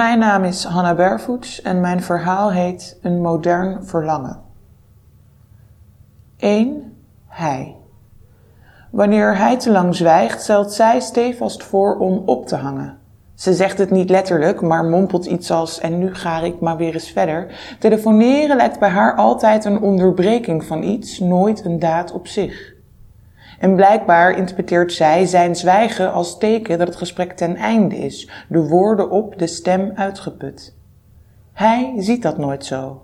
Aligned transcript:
Mijn 0.00 0.18
naam 0.18 0.44
is 0.44 0.64
Hanna 0.64 0.94
Bervoets 0.94 1.62
en 1.62 1.80
mijn 1.80 2.02
verhaal 2.02 2.52
heet 2.52 2.98
Een 3.02 3.20
modern 3.20 3.84
verlangen. 3.84 4.40
1. 6.36 6.96
Hij. 7.26 7.76
Wanneer 8.90 9.36
hij 9.36 9.58
te 9.58 9.70
lang 9.70 9.94
zwijgt, 9.94 10.42
stelt 10.42 10.72
zij 10.72 11.00
stevast 11.00 11.62
voor 11.62 11.98
om 11.98 12.22
op 12.26 12.46
te 12.46 12.56
hangen. 12.56 12.98
Ze 13.34 13.54
zegt 13.54 13.78
het 13.78 13.90
niet 13.90 14.10
letterlijk, 14.10 14.60
maar 14.60 14.84
mompelt 14.84 15.26
iets 15.26 15.50
als 15.50 15.80
en 15.80 15.98
nu 15.98 16.14
ga 16.14 16.40
ik 16.40 16.60
maar 16.60 16.76
weer 16.76 16.94
eens 16.94 17.10
verder. 17.10 17.46
Telefoneren 17.78 18.56
lijkt 18.56 18.78
bij 18.78 18.88
haar 18.88 19.16
altijd 19.16 19.64
een 19.64 19.80
onderbreking 19.80 20.64
van 20.64 20.82
iets, 20.82 21.18
nooit 21.18 21.64
een 21.64 21.78
daad 21.78 22.12
op 22.12 22.26
zich. 22.26 22.74
En 23.60 23.74
blijkbaar 23.74 24.36
interpreteert 24.36 24.92
zij 24.92 25.26
zijn 25.26 25.56
zwijgen 25.56 26.12
als 26.12 26.38
teken 26.38 26.78
dat 26.78 26.86
het 26.86 26.96
gesprek 26.96 27.32
ten 27.32 27.56
einde 27.56 27.96
is, 27.96 28.30
de 28.48 28.68
woorden 28.68 29.10
op, 29.10 29.38
de 29.38 29.46
stem 29.46 29.92
uitgeput. 29.94 30.74
Hij 31.52 31.94
ziet 31.96 32.22
dat 32.22 32.38
nooit 32.38 32.64
zo. 32.64 33.02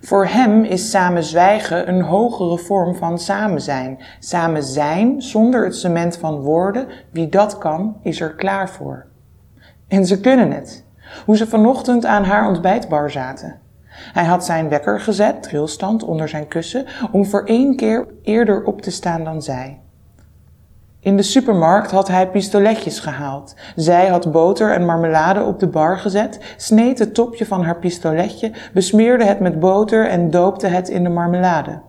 Voor 0.00 0.26
hem 0.26 0.64
is 0.64 0.90
samen 0.90 1.24
zwijgen 1.24 1.88
een 1.88 2.02
hogere 2.02 2.58
vorm 2.58 2.94
van 2.94 3.18
samen 3.18 3.60
zijn. 3.60 3.98
Samen 4.18 4.62
zijn 4.62 5.22
zonder 5.22 5.64
het 5.64 5.76
cement 5.76 6.16
van 6.16 6.40
woorden, 6.40 6.86
wie 7.10 7.28
dat 7.28 7.58
kan, 7.58 7.96
is 8.02 8.20
er 8.20 8.34
klaar 8.34 8.70
voor. 8.70 9.06
En 9.88 10.06
ze 10.06 10.20
kunnen 10.20 10.50
het. 10.52 10.84
Hoe 11.26 11.36
ze 11.36 11.46
vanochtend 11.46 12.04
aan 12.04 12.24
haar 12.24 12.48
ontbijtbar 12.48 13.10
zaten. 13.10 13.58
Hij 13.90 14.24
had 14.24 14.44
zijn 14.44 14.68
wekker 14.68 15.00
gezet, 15.00 15.42
trilstand 15.42 16.02
onder 16.02 16.28
zijn 16.28 16.48
kussen, 16.48 16.86
om 17.12 17.26
voor 17.26 17.44
één 17.44 17.76
keer 17.76 18.06
eerder 18.22 18.64
op 18.64 18.82
te 18.82 18.90
staan 18.90 19.24
dan 19.24 19.42
zij. 19.42 19.80
In 21.02 21.16
de 21.16 21.22
supermarkt 21.22 21.90
had 21.90 22.08
hij 22.08 22.30
pistoletjes 22.30 22.98
gehaald. 22.98 23.54
Zij 23.76 24.08
had 24.08 24.32
boter 24.32 24.72
en 24.72 24.84
marmelade 24.84 25.42
op 25.42 25.58
de 25.60 25.66
bar 25.66 25.98
gezet, 25.98 26.54
sneed 26.56 26.98
het 26.98 27.14
topje 27.14 27.46
van 27.46 27.62
haar 27.62 27.78
pistoletje, 27.78 28.52
besmeerde 28.72 29.24
het 29.24 29.40
met 29.40 29.60
boter 29.60 30.08
en 30.08 30.30
doopte 30.30 30.66
het 30.66 30.88
in 30.88 31.02
de 31.02 31.08
marmelade. 31.08 31.80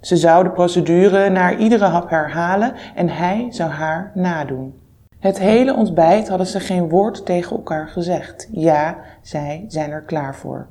Ze 0.00 0.16
zou 0.16 0.44
de 0.44 0.50
procedure 0.50 1.28
naar 1.28 1.58
iedere 1.58 1.84
hap 1.84 2.10
herhalen 2.10 2.72
en 2.94 3.08
hij 3.08 3.46
zou 3.50 3.70
haar 3.70 4.12
nadoen. 4.14 4.74
Het 5.18 5.38
hele 5.38 5.74
ontbijt 5.74 6.28
hadden 6.28 6.46
ze 6.46 6.60
geen 6.60 6.88
woord 6.88 7.26
tegen 7.26 7.56
elkaar 7.56 7.88
gezegd. 7.88 8.48
Ja, 8.52 8.96
zij 9.22 9.64
zijn 9.68 9.90
er 9.90 10.02
klaar 10.02 10.34
voor. 10.34 10.68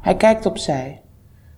Hij 0.00 0.16
kijkt 0.16 0.46
opzij. 0.46 1.02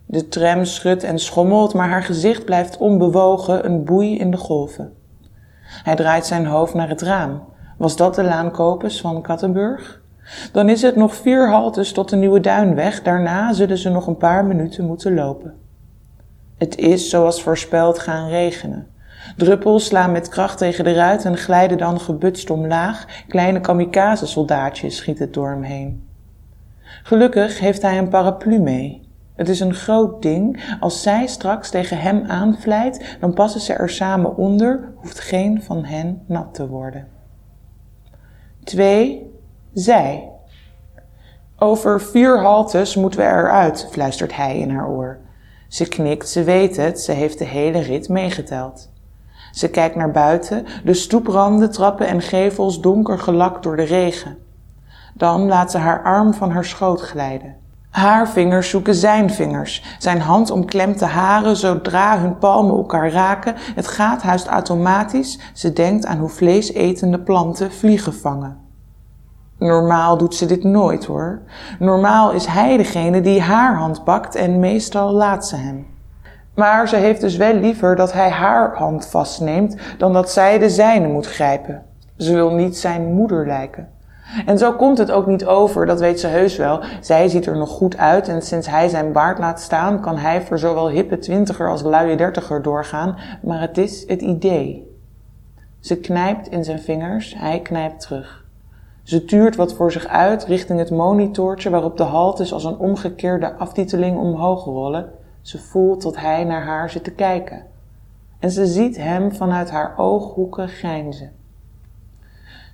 De 0.05 0.27
tram 0.27 0.65
schudt 0.65 1.03
en 1.03 1.19
schommelt, 1.19 1.73
maar 1.73 1.89
haar 1.89 2.03
gezicht 2.03 2.45
blijft 2.45 2.77
onbewogen, 2.77 3.65
een 3.65 3.83
boei 3.83 4.17
in 4.17 4.31
de 4.31 4.37
golven. 4.37 4.93
Hij 5.65 5.95
draait 5.95 6.25
zijn 6.25 6.45
hoofd 6.45 6.73
naar 6.73 6.89
het 6.89 7.01
raam. 7.01 7.43
Was 7.77 7.95
dat 7.95 8.15
de 8.15 8.23
laankopers 8.23 9.01
van 9.01 9.21
Kattenburg? 9.21 10.01
Dan 10.51 10.69
is 10.69 10.81
het 10.81 10.95
nog 10.95 11.15
vier 11.15 11.49
haltes 11.49 11.91
tot 11.91 12.09
de 12.09 12.15
Nieuwe 12.15 12.39
Duinweg. 12.39 13.01
Daarna 13.01 13.53
zullen 13.53 13.77
ze 13.77 13.89
nog 13.89 14.07
een 14.07 14.17
paar 14.17 14.45
minuten 14.45 14.85
moeten 14.85 15.13
lopen. 15.13 15.53
Het 16.57 16.77
is, 16.77 17.09
zoals 17.09 17.41
voorspeld, 17.41 17.99
gaan 17.99 18.27
regenen. 18.27 18.87
Druppels 19.37 19.85
slaan 19.85 20.11
met 20.11 20.29
kracht 20.29 20.57
tegen 20.57 20.83
de 20.83 20.93
ruit 20.93 21.25
en 21.25 21.37
glijden 21.37 21.77
dan 21.77 21.99
gebutst 21.99 22.49
omlaag. 22.49 23.05
Kleine 23.27 23.61
kamikaze-soldaatjes 23.61 24.95
schieten 24.95 25.31
door 25.31 25.49
hem 25.49 25.63
heen. 25.63 26.07
Gelukkig 27.03 27.59
heeft 27.59 27.81
hij 27.81 27.97
een 27.97 28.09
paraplu 28.09 28.59
mee. 28.59 29.04
Het 29.35 29.49
is 29.49 29.59
een 29.59 29.73
groot 29.73 30.21
ding. 30.21 30.75
Als 30.79 31.01
zij 31.01 31.27
straks 31.27 31.69
tegen 31.69 31.97
hem 31.97 32.23
aanvlijt, 32.27 33.17
dan 33.19 33.33
passen 33.33 33.61
ze 33.61 33.73
er 33.73 33.89
samen 33.89 34.37
onder, 34.37 34.93
hoeft 34.95 35.19
geen 35.19 35.63
van 35.63 35.85
hen 35.85 36.23
nat 36.27 36.53
te 36.53 36.67
worden. 36.67 37.07
2. 38.63 39.33
Zij. 39.73 40.29
Over 41.57 42.01
vier 42.01 42.41
haltes 42.41 42.95
moeten 42.95 43.19
we 43.19 43.25
eruit, 43.25 43.87
fluistert 43.91 44.35
hij 44.35 44.59
in 44.59 44.69
haar 44.69 44.89
oor. 44.89 45.17
Ze 45.67 45.87
knikt, 45.87 46.29
ze 46.29 46.43
weet 46.43 46.77
het, 46.77 47.01
ze 47.01 47.11
heeft 47.11 47.37
de 47.37 47.45
hele 47.45 47.79
rit 47.79 48.09
meegeteld. 48.09 48.91
Ze 49.51 49.69
kijkt 49.69 49.95
naar 49.95 50.11
buiten, 50.11 50.65
de 50.83 50.93
stoepranden, 50.93 51.71
trappen 51.71 52.07
en 52.07 52.21
gevels 52.21 52.81
donker 52.81 53.19
gelakt 53.19 53.63
door 53.63 53.75
de 53.75 53.83
regen. 53.83 54.37
Dan 55.13 55.47
laat 55.47 55.71
ze 55.71 55.77
haar 55.77 56.03
arm 56.03 56.33
van 56.33 56.51
haar 56.51 56.65
schoot 56.65 57.01
glijden. 57.01 57.55
Haar 57.95 58.29
vingers 58.29 58.69
zoeken 58.69 58.95
zijn 58.95 59.29
vingers. 59.29 59.83
Zijn 59.99 60.21
hand 60.21 60.51
omklemt 60.51 60.99
de 60.99 61.05
haren 61.05 61.55
zodra 61.55 62.19
hun 62.19 62.37
palmen 62.37 62.75
elkaar 62.75 63.11
raken. 63.11 63.53
Het 63.75 63.87
gaat 63.87 64.21
huist 64.21 64.47
automatisch. 64.47 65.39
Ze 65.53 65.73
denkt 65.73 66.05
aan 66.05 66.17
hoe 66.17 66.29
vleesetende 66.29 67.19
planten 67.19 67.71
vliegen 67.71 68.13
vangen. 68.13 68.57
Normaal 69.57 70.17
doet 70.17 70.35
ze 70.35 70.45
dit 70.45 70.63
nooit 70.63 71.05
hoor. 71.05 71.41
Normaal 71.79 72.31
is 72.31 72.45
hij 72.45 72.77
degene 72.77 73.21
die 73.21 73.41
haar 73.41 73.75
hand 73.75 74.03
pakt 74.03 74.35
en 74.35 74.59
meestal 74.59 75.11
laat 75.11 75.47
ze 75.47 75.55
hem. 75.55 75.87
Maar 76.55 76.87
ze 76.87 76.95
heeft 76.95 77.21
dus 77.21 77.35
wel 77.35 77.53
liever 77.53 77.95
dat 77.95 78.13
hij 78.13 78.29
haar 78.29 78.75
hand 78.75 79.05
vastneemt 79.07 79.75
dan 79.97 80.13
dat 80.13 80.31
zij 80.31 80.57
de 80.57 80.69
zijne 80.69 81.07
moet 81.07 81.27
grijpen. 81.27 81.83
Ze 82.17 82.33
wil 82.33 82.51
niet 82.51 82.77
zijn 82.77 83.13
moeder 83.13 83.47
lijken. 83.47 83.94
En 84.45 84.57
zo 84.57 84.73
komt 84.73 84.97
het 84.97 85.11
ook 85.11 85.27
niet 85.27 85.45
over, 85.45 85.85
dat 85.85 85.99
weet 85.99 86.19
ze 86.19 86.27
heus 86.27 86.57
wel. 86.57 86.83
Zij 87.01 87.27
ziet 87.27 87.45
er 87.45 87.57
nog 87.57 87.69
goed 87.69 87.97
uit 87.97 88.27
en 88.27 88.41
sinds 88.41 88.67
hij 88.67 88.87
zijn 88.87 89.11
baard 89.11 89.39
laat 89.39 89.59
staan, 89.59 90.01
kan 90.01 90.17
hij 90.17 90.41
voor 90.41 90.59
zowel 90.59 90.89
hippe 90.89 91.17
twintiger 91.17 91.69
als 91.69 91.81
luie 91.81 92.17
dertiger 92.17 92.61
doorgaan, 92.61 93.17
maar 93.41 93.61
het 93.61 93.77
is 93.77 94.07
het 94.07 94.21
idee. 94.21 94.93
Ze 95.79 95.97
knijpt 95.97 96.47
in 96.47 96.63
zijn 96.63 96.79
vingers, 96.79 97.35
hij 97.37 97.59
knijpt 97.59 98.01
terug. 98.01 98.45
Ze 99.03 99.25
tuurt 99.25 99.55
wat 99.55 99.73
voor 99.73 99.91
zich 99.91 100.07
uit 100.07 100.45
richting 100.45 100.79
het 100.79 100.91
monitortje 100.91 101.69
waarop 101.69 101.97
de 101.97 102.03
haltes 102.03 102.53
als 102.53 102.63
een 102.63 102.77
omgekeerde 102.77 103.55
aftiteling 103.55 104.17
omhoog 104.17 104.63
rollen. 104.63 105.11
Ze 105.41 105.57
voelt 105.57 106.01
dat 106.01 106.17
hij 106.17 106.43
naar 106.43 106.63
haar 106.63 106.89
zit 106.89 107.03
te 107.03 107.11
kijken. 107.11 107.63
En 108.39 108.51
ze 108.51 108.65
ziet 108.65 108.97
hem 108.97 109.31
vanuit 109.31 109.71
haar 109.71 109.93
ooghoeken 109.97 110.67
grijnzen. 110.67 111.31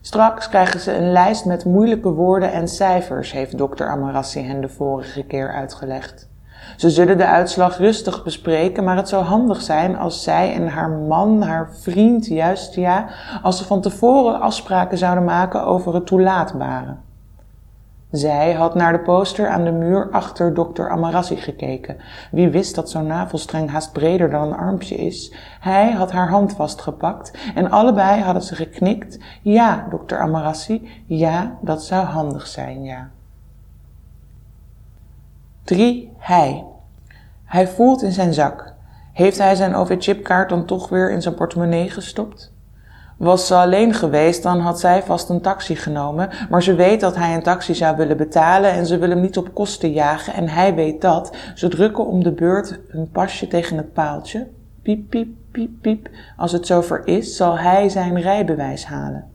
Straks 0.02 0.50
krijgen 0.50 0.80
ze 0.80 0.98
een 0.98 1.12
lijst 1.12 1.46
met 1.46 1.66
moeilijke 1.66 2.10
woorden 2.10 2.52
en 2.52 2.68
cijfers, 2.68 3.32
heeft 3.32 3.58
dokter 3.58 3.88
Amarassi 3.90 4.42
hen 4.42 4.62
de 4.62 4.70
vorige 4.70 5.24
keer 5.24 5.54
uitgelegd. 5.54 6.30
Ze 6.78 6.90
zullen 6.90 7.18
de 7.18 7.26
uitslag 7.26 7.78
rustig 7.78 8.24
bespreken, 8.24 8.84
maar 8.84 8.96
het 8.96 9.10
zou 9.10 9.24
handig 9.24 9.62
zijn 9.62 9.98
als 9.98 10.24
zij 10.24 10.54
en 10.54 10.68
haar 10.68 10.90
man, 10.90 11.42
haar 11.42 11.70
vriend, 11.76 12.28
juist 12.28 12.76
ja, 12.76 13.10
als 13.42 13.58
ze 13.58 13.66
van 13.66 13.82
tevoren 13.82 14.40
afspraken 14.40 14.98
zouden 14.98 15.24
maken 15.24 15.64
over 15.64 15.94
het 15.94 16.06
toelaatbare. 16.06 16.96
Zij 18.12 18.54
had 18.54 18.76
naar 18.76 18.92
de 18.92 19.00
poster 19.00 19.48
aan 19.48 19.64
de 19.64 19.72
muur 19.72 20.10
achter 20.12 20.54
dokter 20.54 20.90
Amarassi 20.90 21.36
gekeken. 21.36 21.98
Wie 22.32 22.50
wist 22.50 22.76
dat 22.76 22.90
zo'n 22.90 23.08
navelstreng 23.08 23.70
haast 23.70 23.92
breder 23.92 24.30
dan 24.30 24.48
een 24.48 24.58
armpje 24.58 24.96
is? 24.96 25.34
Hij 25.60 25.92
had 25.92 26.12
haar 26.12 26.30
hand 26.30 26.54
vastgepakt 26.54 27.32
en 27.56 27.72
allebei 27.72 28.22
hadden 28.22 28.44
ze 28.44 28.56
geknikt. 28.56 29.20
Ja, 29.42 29.88
dokter 29.90 30.20
Amarassi, 30.20 31.04
ja, 31.06 31.58
dat 31.62 31.84
zou 31.84 32.06
handig 32.06 32.48
zijn, 32.48 32.84
ja. 32.84 33.10
3. 35.64 36.12
Hij. 36.18 36.66
Hij 37.46 37.68
voelt 37.68 38.02
in 38.02 38.12
zijn 38.12 38.34
zak. 38.34 38.74
Heeft 39.14 39.38
hij 39.38 39.56
zijn 39.56 39.76
OV-chipkaart 39.76 40.50
dan 40.50 40.66
toch 40.66 40.90
weer 40.90 41.12
in 41.12 41.22
zijn 41.22 41.36
portemonnee 41.36 41.90
gestopt? 41.90 42.51
Was 43.22 43.48
ze 43.48 43.56
alleen 43.56 43.94
geweest, 43.94 44.44
dan 44.44 44.60
had 44.60 44.80
zij 44.80 45.04
vast 45.04 45.30
een 45.30 45.42
taxi 45.42 45.76
genomen, 45.76 46.30
maar 46.50 46.64
ze 46.64 46.76
weet 46.76 47.00
dat 47.00 47.16
hij 47.16 47.36
een 47.36 47.44
taxi 47.44 47.76
zou 47.76 47.98
willen 47.98 48.18
betalen 48.18 48.72
en 48.72 48.86
ze 48.86 48.98
wil 48.98 49.10
hem 49.10 49.22
niet 49.22 49.38
op 49.38 49.54
kosten 49.54 49.92
jagen 49.92 50.34
en 50.34 50.48
hij 50.48 50.76
weet 50.76 51.02
dat. 51.02 51.36
Ze 51.56 51.68
drukken 51.68 52.06
om 52.06 52.24
de 52.24 52.32
beurt 52.32 52.80
hun 52.88 53.10
pasje 53.10 53.48
tegen 53.48 53.78
het 53.78 53.94
paaltje. 53.94 54.48
Piep, 54.82 55.10
piep, 55.10 55.28
piep, 55.52 55.72
piep. 55.82 56.10
Als 56.38 56.52
het 56.52 56.68
zover 56.68 57.08
is, 57.08 57.36
zal 57.36 57.58
hij 57.58 57.90
zijn 57.90 58.22
rijbewijs 58.22 58.86
halen. 58.86 59.26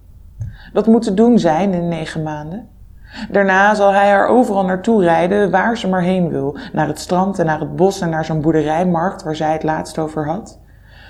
Dat 0.73 0.87
moet 0.87 1.03
te 1.03 1.15
doen 1.15 1.39
zijn 1.39 1.73
in 1.73 1.89
negen 1.89 2.23
maanden. 2.23 2.69
Daarna 3.31 3.75
zal 3.75 3.93
hij 3.93 4.09
haar 4.09 4.29
overal 4.29 4.65
naartoe 4.65 5.03
rijden 5.03 5.51
waar 5.51 5.79
ze 5.79 5.89
maar 5.89 6.03
heen 6.03 6.29
wil. 6.29 6.59
Naar 6.73 6.87
het 6.87 7.01
strand 7.01 7.39
en 7.39 7.47
naar 7.47 7.61
het 7.61 7.77
bos 7.77 8.01
en 8.01 8.11
naar 8.11 8.25
zo'n 8.25 8.41
boerderijmarkt 8.41 9.23
waar 9.23 9.37
zij 9.37 9.53
het 9.53 9.63
laatst 9.63 9.99
over 9.99 10.27
had. 10.27 10.59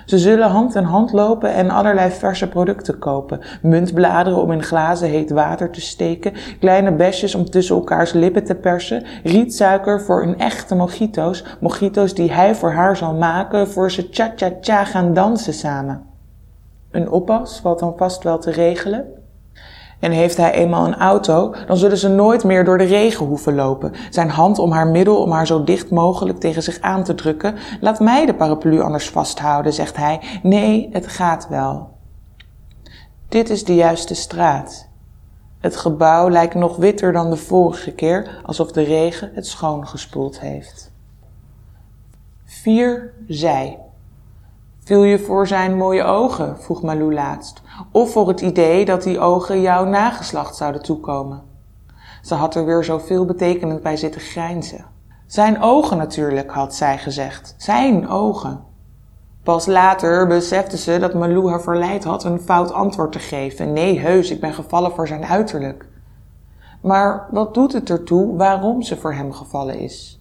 Ze 0.06 0.18
zullen 0.18 0.48
hand 0.48 0.74
in 0.74 0.82
hand 0.82 1.12
lopen 1.12 1.54
en 1.54 1.70
allerlei 1.70 2.10
verse 2.10 2.48
producten 2.48 2.98
kopen. 2.98 3.40
Muntbladeren 3.62 4.42
om 4.42 4.52
in 4.52 4.62
glazen 4.62 5.08
heet 5.08 5.30
water 5.30 5.70
te 5.70 5.80
steken, 5.80 6.32
kleine 6.60 6.92
besjes 6.92 7.34
om 7.34 7.50
tussen 7.50 7.76
elkaars 7.76 8.12
lippen 8.12 8.44
te 8.44 8.54
persen, 8.54 9.04
rietsuiker 9.22 10.00
voor 10.00 10.22
een 10.22 10.38
echte 10.38 10.74
mojito's, 10.74 11.44
mojito's 11.60 12.14
die 12.14 12.32
hij 12.32 12.54
voor 12.54 12.72
haar 12.72 12.96
zal 12.96 13.14
maken 13.14 13.68
voor 13.68 13.90
ze 13.90 14.08
cha-cha-cha 14.10 14.84
gaan 14.84 15.14
dansen 15.14 15.54
samen. 15.54 16.02
Een 16.90 17.10
oppas 17.10 17.60
valt 17.60 17.78
dan 17.78 17.94
vast 17.96 18.22
wel 18.22 18.38
te 18.38 18.50
regelen. 18.50 19.15
En 20.00 20.12
heeft 20.12 20.36
hij 20.36 20.52
eenmaal 20.52 20.86
een 20.86 20.98
auto, 20.98 21.54
dan 21.66 21.76
zullen 21.76 21.98
ze 21.98 22.08
nooit 22.08 22.44
meer 22.44 22.64
door 22.64 22.78
de 22.78 22.84
regen 22.84 23.26
hoeven 23.26 23.54
lopen. 23.54 23.92
Zijn 24.10 24.30
hand 24.30 24.58
om 24.58 24.72
haar 24.72 24.86
middel 24.86 25.22
om 25.22 25.30
haar 25.30 25.46
zo 25.46 25.64
dicht 25.64 25.90
mogelijk 25.90 26.40
tegen 26.40 26.62
zich 26.62 26.80
aan 26.80 27.04
te 27.04 27.14
drukken. 27.14 27.54
Laat 27.80 28.00
mij 28.00 28.26
de 28.26 28.34
paraplu 28.34 28.80
anders 28.80 29.10
vasthouden, 29.10 29.72
zegt 29.72 29.96
hij. 29.96 30.20
Nee, 30.42 30.88
het 30.92 31.06
gaat 31.06 31.48
wel. 31.48 31.88
Dit 33.28 33.50
is 33.50 33.64
de 33.64 33.74
juiste 33.74 34.14
straat. 34.14 34.88
Het 35.60 35.76
gebouw 35.76 36.30
lijkt 36.30 36.54
nog 36.54 36.76
witter 36.76 37.12
dan 37.12 37.30
de 37.30 37.36
vorige 37.36 37.92
keer, 37.92 38.40
alsof 38.44 38.72
de 38.72 38.82
regen 38.82 39.30
het 39.34 39.46
schoongespoeld 39.46 40.40
heeft. 40.40 40.92
4. 42.44 43.12
Zij. 43.28 43.78
Viel 44.86 45.02
je 45.02 45.18
voor 45.18 45.46
zijn 45.46 45.76
mooie 45.76 46.02
ogen? 46.02 46.56
vroeg 46.60 46.82
Malou 46.82 47.14
laatst. 47.14 47.62
Of 47.90 48.10
voor 48.10 48.28
het 48.28 48.40
idee 48.40 48.84
dat 48.84 49.02
die 49.02 49.20
ogen 49.20 49.60
jouw 49.60 49.84
nageslacht 49.84 50.56
zouden 50.56 50.82
toekomen? 50.82 51.42
Ze 52.22 52.34
had 52.34 52.54
er 52.54 52.64
weer 52.64 52.84
zoveel 52.84 53.24
betekenend 53.24 53.82
bij 53.82 53.96
zitten 53.96 54.20
grijnzen. 54.20 54.84
Zijn 55.26 55.62
ogen 55.62 55.96
natuurlijk, 55.96 56.50
had 56.50 56.74
zij 56.74 56.98
gezegd. 56.98 57.54
Zijn 57.58 58.08
ogen. 58.08 58.64
Pas 59.42 59.66
later 59.66 60.26
besefte 60.26 60.76
ze 60.76 60.98
dat 60.98 61.14
Malou 61.14 61.48
haar 61.48 61.62
verleid 61.62 62.04
had 62.04 62.24
een 62.24 62.40
fout 62.40 62.72
antwoord 62.72 63.12
te 63.12 63.18
geven. 63.18 63.72
Nee, 63.72 63.98
heus, 63.98 64.30
ik 64.30 64.40
ben 64.40 64.54
gevallen 64.54 64.92
voor 64.92 65.06
zijn 65.06 65.24
uiterlijk. 65.24 65.88
Maar 66.82 67.26
wat 67.30 67.54
doet 67.54 67.72
het 67.72 67.90
ertoe 67.90 68.36
waarom 68.36 68.82
ze 68.82 68.96
voor 68.96 69.14
hem 69.14 69.32
gevallen 69.32 69.78
is? 69.78 70.15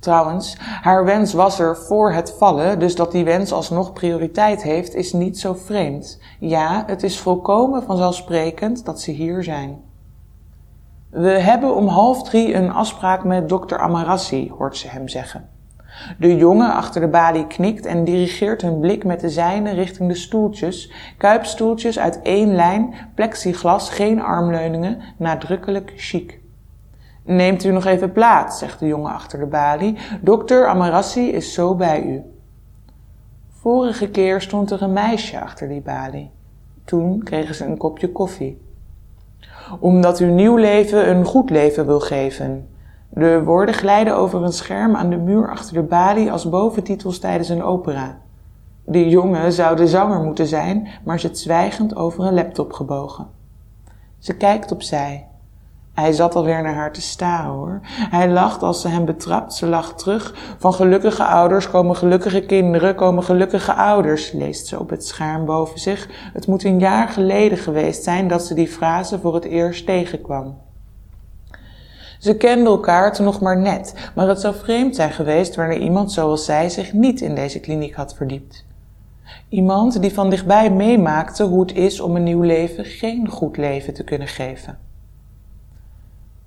Trouwens, 0.00 0.56
haar 0.58 1.04
wens 1.04 1.32
was 1.32 1.58
er 1.58 1.76
voor 1.76 2.12
het 2.12 2.34
vallen, 2.38 2.78
dus 2.78 2.94
dat 2.94 3.12
die 3.12 3.24
wens 3.24 3.52
alsnog 3.52 3.92
prioriteit 3.92 4.62
heeft, 4.62 4.94
is 4.94 5.12
niet 5.12 5.38
zo 5.38 5.54
vreemd. 5.54 6.20
Ja, 6.38 6.84
het 6.86 7.02
is 7.02 7.18
volkomen 7.18 7.82
vanzelfsprekend 7.82 8.84
dat 8.84 9.00
ze 9.00 9.10
hier 9.10 9.42
zijn. 9.42 9.80
We 11.10 11.30
hebben 11.30 11.74
om 11.74 11.86
half 11.86 12.22
drie 12.22 12.54
een 12.54 12.72
afspraak 12.72 13.24
met 13.24 13.48
dokter 13.48 13.78
Amarassi, 13.78 14.52
hoort 14.58 14.76
ze 14.76 14.88
hem 14.88 15.08
zeggen. 15.08 15.48
De 16.18 16.36
jongen 16.36 16.74
achter 16.74 17.00
de 17.00 17.08
balie 17.08 17.46
knikt 17.46 17.86
en 17.86 18.04
dirigeert 18.04 18.62
hun 18.62 18.80
blik 18.80 19.04
met 19.04 19.20
de 19.20 19.30
zijne 19.30 19.70
richting 19.70 20.08
de 20.08 20.14
stoeltjes, 20.14 20.92
kuipstoeltjes 21.18 21.98
uit 21.98 22.22
één 22.22 22.54
lijn, 22.54 22.94
plexiglas, 23.14 23.90
geen 23.90 24.22
armleuningen, 24.22 25.00
nadrukkelijk 25.16 25.92
chic. 25.96 26.39
Neemt 27.30 27.64
u 27.64 27.70
nog 27.70 27.84
even 27.84 28.12
plaats, 28.12 28.58
zegt 28.58 28.78
de 28.78 28.86
jongen 28.86 29.12
achter 29.12 29.38
de 29.38 29.46
balie. 29.46 29.96
Dokter 30.20 30.66
Amarassi 30.66 31.32
is 31.32 31.54
zo 31.54 31.74
bij 31.74 32.02
u. 32.02 32.22
Vorige 33.48 34.08
keer 34.08 34.40
stond 34.40 34.70
er 34.70 34.82
een 34.82 34.92
meisje 34.92 35.40
achter 35.40 35.68
die 35.68 35.80
balie. 35.80 36.30
Toen 36.84 37.22
kregen 37.22 37.54
ze 37.54 37.64
een 37.64 37.76
kopje 37.76 38.12
koffie. 38.12 38.60
Omdat 39.80 40.18
uw 40.18 40.32
nieuw 40.32 40.56
leven 40.56 41.10
een 41.10 41.24
goed 41.24 41.50
leven 41.50 41.86
wil 41.86 42.00
geven. 42.00 42.68
De 43.08 43.42
woorden 43.44 43.74
glijden 43.74 44.16
over 44.16 44.42
een 44.42 44.52
scherm 44.52 44.96
aan 44.96 45.10
de 45.10 45.16
muur 45.16 45.50
achter 45.50 45.74
de 45.74 45.82
balie 45.82 46.32
als 46.32 46.48
boventitels 46.48 47.18
tijdens 47.18 47.48
een 47.48 47.62
opera. 47.62 48.18
De 48.84 49.08
jongen 49.08 49.52
zou 49.52 49.76
de 49.76 49.86
zanger 49.86 50.20
moeten 50.20 50.46
zijn, 50.46 50.88
maar 51.04 51.20
zit 51.20 51.38
zwijgend 51.38 51.96
over 51.96 52.24
een 52.24 52.34
laptop 52.34 52.72
gebogen. 52.72 53.26
Ze 54.18 54.36
kijkt 54.36 54.72
opzij. 54.72 55.29
Hij 56.00 56.12
zat 56.12 56.34
alweer 56.34 56.62
naar 56.62 56.74
haar 56.74 56.92
te 56.92 57.00
staren 57.00 57.50
hoor. 57.50 57.80
Hij 57.86 58.30
lacht 58.30 58.62
als 58.62 58.80
ze 58.80 58.88
hem 58.88 59.04
betrapt. 59.04 59.54
Ze 59.54 59.66
lacht 59.66 59.98
terug. 59.98 60.34
Van 60.58 60.74
gelukkige 60.74 61.24
ouders 61.24 61.70
komen 61.70 61.96
gelukkige 61.96 62.40
kinderen, 62.40 62.94
komen 62.94 63.22
gelukkige 63.22 63.74
ouders, 63.74 64.32
leest 64.32 64.66
ze 64.66 64.78
op 64.78 64.90
het 64.90 65.06
scherm 65.06 65.44
boven 65.44 65.80
zich. 65.80 66.08
Het 66.32 66.46
moet 66.46 66.64
een 66.64 66.78
jaar 66.78 67.08
geleden 67.08 67.58
geweest 67.58 68.02
zijn 68.02 68.28
dat 68.28 68.46
ze 68.46 68.54
die 68.54 68.68
frase 68.68 69.18
voor 69.18 69.34
het 69.34 69.44
eerst 69.44 69.86
tegenkwam. 69.86 70.58
Ze 72.18 72.36
kenden 72.36 72.66
elkaar 72.66 73.12
toen 73.12 73.24
nog 73.24 73.40
maar 73.40 73.58
net, 73.58 74.10
maar 74.14 74.28
het 74.28 74.40
zou 74.40 74.54
vreemd 74.54 74.96
zijn 74.96 75.12
geweest 75.12 75.54
wanneer 75.54 75.78
iemand 75.78 76.12
zoals 76.12 76.44
zij 76.44 76.68
zich 76.68 76.92
niet 76.92 77.20
in 77.20 77.34
deze 77.34 77.60
kliniek 77.60 77.94
had 77.94 78.14
verdiept. 78.14 78.64
Iemand 79.48 80.02
die 80.02 80.14
van 80.14 80.30
dichtbij 80.30 80.70
meemaakte 80.70 81.44
hoe 81.44 81.60
het 81.60 81.74
is 81.74 82.00
om 82.00 82.16
een 82.16 82.22
nieuw 82.22 82.42
leven 82.42 82.84
geen 82.84 83.28
goed 83.28 83.56
leven 83.56 83.94
te 83.94 84.04
kunnen 84.04 84.28
geven. 84.28 84.78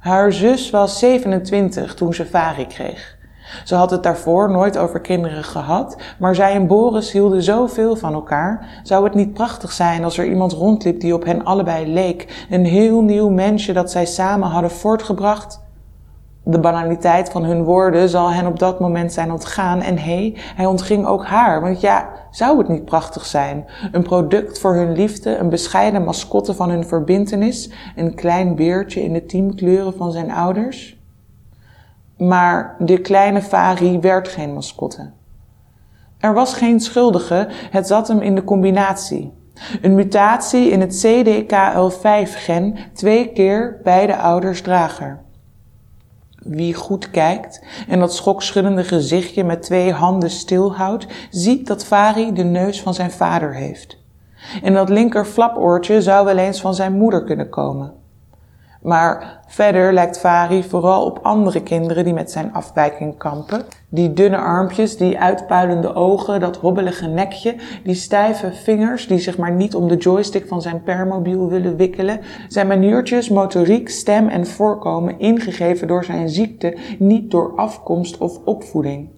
Haar 0.03 0.33
zus 0.33 0.69
was 0.69 0.99
27 0.99 1.93
toen 1.93 2.13
ze 2.13 2.25
Vari 2.25 2.67
kreeg. 2.67 3.17
Ze 3.63 3.75
had 3.75 3.91
het 3.91 4.03
daarvoor 4.03 4.51
nooit 4.51 4.77
over 4.77 5.01
kinderen 5.01 5.43
gehad, 5.43 5.97
maar 6.19 6.35
zij 6.35 6.53
en 6.53 6.67
Boris 6.67 7.11
hielden 7.11 7.43
zoveel 7.43 7.95
van 7.95 8.13
elkaar. 8.13 8.81
Zou 8.83 9.03
het 9.03 9.13
niet 9.13 9.33
prachtig 9.33 9.71
zijn 9.71 10.03
als 10.03 10.17
er 10.17 10.25
iemand 10.25 10.51
rondliep 10.51 10.99
die 10.99 11.13
op 11.13 11.25
hen 11.25 11.45
allebei 11.45 11.93
leek, 11.93 12.45
een 12.49 12.65
heel 12.65 13.01
nieuw 13.01 13.29
mensje 13.29 13.73
dat 13.73 13.91
zij 13.91 14.05
samen 14.05 14.49
hadden 14.49 14.71
voortgebracht? 14.71 15.62
De 16.45 16.59
banaliteit 16.59 17.29
van 17.29 17.43
hun 17.43 17.63
woorden 17.63 18.09
zal 18.09 18.31
hen 18.31 18.47
op 18.47 18.59
dat 18.59 18.79
moment 18.79 19.13
zijn 19.13 19.31
ontgaan 19.31 19.81
en 19.81 19.97
hé, 19.97 20.33
hij 20.35 20.65
ontging 20.65 21.05
ook 21.05 21.25
haar, 21.25 21.61
want 21.61 21.81
ja, 21.81 22.09
zou 22.31 22.57
het 22.57 22.67
niet 22.67 22.85
prachtig 22.85 23.25
zijn? 23.25 23.65
Een 23.91 24.03
product 24.03 24.59
voor 24.59 24.73
hun 24.73 24.91
liefde, 24.91 25.37
een 25.37 25.49
bescheiden 25.49 26.03
mascotte 26.03 26.53
van 26.53 26.69
hun 26.69 26.85
verbintenis, 26.85 27.71
een 27.95 28.15
klein 28.15 28.55
beertje 28.55 29.03
in 29.03 29.13
de 29.13 29.25
teamkleuren 29.25 29.93
van 29.97 30.11
zijn 30.11 30.31
ouders? 30.31 31.01
Maar 32.17 32.75
de 32.79 32.97
kleine 32.97 33.41
Fari 33.41 33.99
werd 33.99 34.27
geen 34.27 34.53
mascotte. 34.53 35.11
Er 36.19 36.33
was 36.33 36.53
geen 36.53 36.79
schuldige, 36.79 37.47
het 37.71 37.87
zat 37.87 38.07
hem 38.07 38.19
in 38.19 38.35
de 38.35 38.43
combinatie. 38.43 39.33
Een 39.81 39.95
mutatie 39.95 40.69
in 40.69 40.81
het 40.81 41.05
CDKL5-gen, 41.05 42.77
twee 42.93 43.31
keer 43.31 43.79
beide 43.83 44.17
ouders 44.17 44.61
drager. 44.61 45.21
Wie 46.43 46.73
goed 46.73 47.11
kijkt 47.11 47.63
en 47.87 47.99
dat 47.99 48.13
schokschuddende 48.13 48.83
gezichtje 48.83 49.43
met 49.43 49.61
twee 49.61 49.91
handen 49.91 50.29
stilhoudt, 50.29 51.07
ziet 51.29 51.67
dat 51.67 51.85
Fari 51.85 52.33
de 52.33 52.43
neus 52.43 52.81
van 52.81 52.93
zijn 52.93 53.11
vader 53.11 53.55
heeft. 53.55 53.97
En 54.63 54.73
dat 54.73 54.89
linker 54.89 55.25
flapoortje 55.25 56.01
zou 56.01 56.25
wel 56.25 56.37
eens 56.37 56.61
van 56.61 56.75
zijn 56.75 56.93
moeder 56.93 57.23
kunnen 57.23 57.49
komen. 57.49 57.93
Maar 58.83 59.39
verder 59.47 59.93
lijkt 59.93 60.19
Fari 60.19 60.63
vooral 60.63 61.05
op 61.05 61.19
andere 61.21 61.63
kinderen 61.63 62.03
die 62.03 62.13
met 62.13 62.31
zijn 62.31 62.53
afwijking 62.53 63.17
kampen. 63.17 63.61
Die 63.89 64.13
dunne 64.13 64.37
armpjes, 64.37 64.97
die 64.97 65.19
uitpuilende 65.19 65.95
ogen, 65.95 66.39
dat 66.39 66.57
hobbelige 66.57 67.07
nekje, 67.07 67.55
die 67.83 67.95
stijve 67.95 68.51
vingers 68.51 69.07
die 69.07 69.19
zich 69.19 69.37
maar 69.37 69.51
niet 69.51 69.75
om 69.75 69.87
de 69.87 69.97
joystick 69.97 70.47
van 70.47 70.61
zijn 70.61 70.83
permobiel 70.83 71.49
willen 71.49 71.75
wikkelen. 71.75 72.19
Zijn 72.47 72.67
maniertjes, 72.67 73.29
motoriek, 73.29 73.89
stem 73.89 74.27
en 74.27 74.47
voorkomen 74.47 75.19
ingegeven 75.19 75.87
door 75.87 76.03
zijn 76.03 76.29
ziekte, 76.29 76.77
niet 76.99 77.31
door 77.31 77.53
afkomst 77.55 78.17
of 78.17 78.39
opvoeding. 78.45 79.09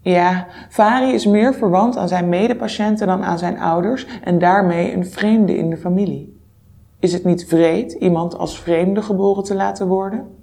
Ja, 0.00 0.46
Fari 0.68 1.12
is 1.12 1.26
meer 1.26 1.54
verwant 1.54 1.96
aan 1.96 2.08
zijn 2.08 2.28
medepatiënten 2.28 3.06
dan 3.06 3.24
aan 3.24 3.38
zijn 3.38 3.58
ouders 3.58 4.06
en 4.24 4.38
daarmee 4.38 4.94
een 4.94 5.06
vreemde 5.06 5.56
in 5.56 5.70
de 5.70 5.76
familie. 5.76 6.39
Is 7.00 7.12
het 7.12 7.24
niet 7.24 7.46
vreed 7.46 7.92
iemand 7.92 8.38
als 8.38 8.58
vreemde 8.58 9.02
geboren 9.02 9.44
te 9.44 9.54
laten 9.54 9.86
worden? 9.86 10.36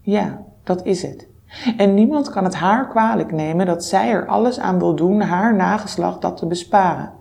Ja, 0.00 0.42
dat 0.62 0.84
is 0.84 1.02
het. 1.02 1.28
En 1.76 1.94
niemand 1.94 2.30
kan 2.30 2.44
het 2.44 2.54
haar 2.54 2.88
kwalijk 2.88 3.32
nemen 3.32 3.66
dat 3.66 3.84
zij 3.84 4.10
er 4.10 4.26
alles 4.26 4.58
aan 4.58 4.78
wil 4.78 4.94
doen 4.94 5.20
haar 5.20 5.54
nageslacht 5.54 6.22
dat 6.22 6.36
te 6.36 6.46
besparen. 6.46 7.12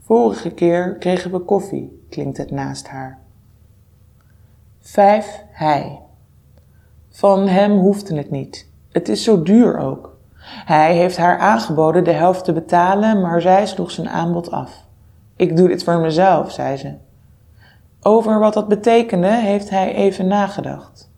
Vorige 0.00 0.50
keer 0.50 0.96
kregen 0.96 1.30
we 1.30 1.38
koffie, 1.38 2.06
klinkt 2.10 2.36
het 2.36 2.50
naast 2.50 2.88
haar. 2.88 3.18
Vijf, 4.80 5.44
hij. 5.50 6.00
Van 7.08 7.48
hem 7.48 7.78
hoefde 7.78 8.16
het 8.16 8.30
niet. 8.30 8.70
Het 8.92 9.08
is 9.08 9.24
zo 9.24 9.42
duur 9.42 9.78
ook. 9.78 10.16
Hij 10.64 10.96
heeft 10.96 11.16
haar 11.16 11.38
aangeboden 11.38 12.04
de 12.04 12.12
helft 12.12 12.44
te 12.44 12.52
betalen, 12.52 13.20
maar 13.20 13.40
zij 13.40 13.66
sloeg 13.66 13.90
zijn 13.90 14.08
aanbod 14.08 14.50
af. 14.50 14.86
Ik 15.36 15.56
doe 15.56 15.68
dit 15.68 15.84
voor 15.84 15.98
mezelf, 15.98 16.52
zei 16.52 16.76
ze. 16.76 16.94
Over 18.02 18.38
wat 18.38 18.54
dat 18.54 18.68
betekende 18.68 19.26
heeft 19.26 19.70
hij 19.70 19.94
even 19.94 20.26
nagedacht. 20.26 21.10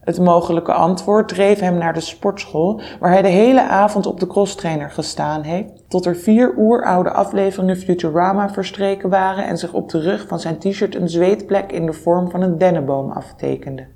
Het 0.00 0.20
mogelijke 0.20 0.72
antwoord 0.72 1.28
dreef 1.28 1.60
hem 1.60 1.78
naar 1.78 1.92
de 1.92 2.00
sportschool, 2.00 2.80
waar 3.00 3.10
hij 3.10 3.22
de 3.22 3.28
hele 3.28 3.62
avond 3.62 4.06
op 4.06 4.20
de 4.20 4.26
crosstrainer 4.26 4.90
gestaan 4.90 5.42
heeft, 5.42 5.72
tot 5.88 6.06
er 6.06 6.16
vier 6.16 6.54
oeroude 6.56 7.10
afleveringen 7.10 7.76
Futurama 7.76 8.50
verstreken 8.50 9.10
waren 9.10 9.46
en 9.46 9.58
zich 9.58 9.72
op 9.72 9.88
de 9.88 10.00
rug 10.00 10.26
van 10.28 10.40
zijn 10.40 10.58
t-shirt 10.58 10.94
een 10.94 11.08
zweetplek 11.08 11.72
in 11.72 11.86
de 11.86 11.92
vorm 11.92 12.30
van 12.30 12.42
een 12.42 12.58
dennenboom 12.58 13.10
aftekende. 13.10 13.86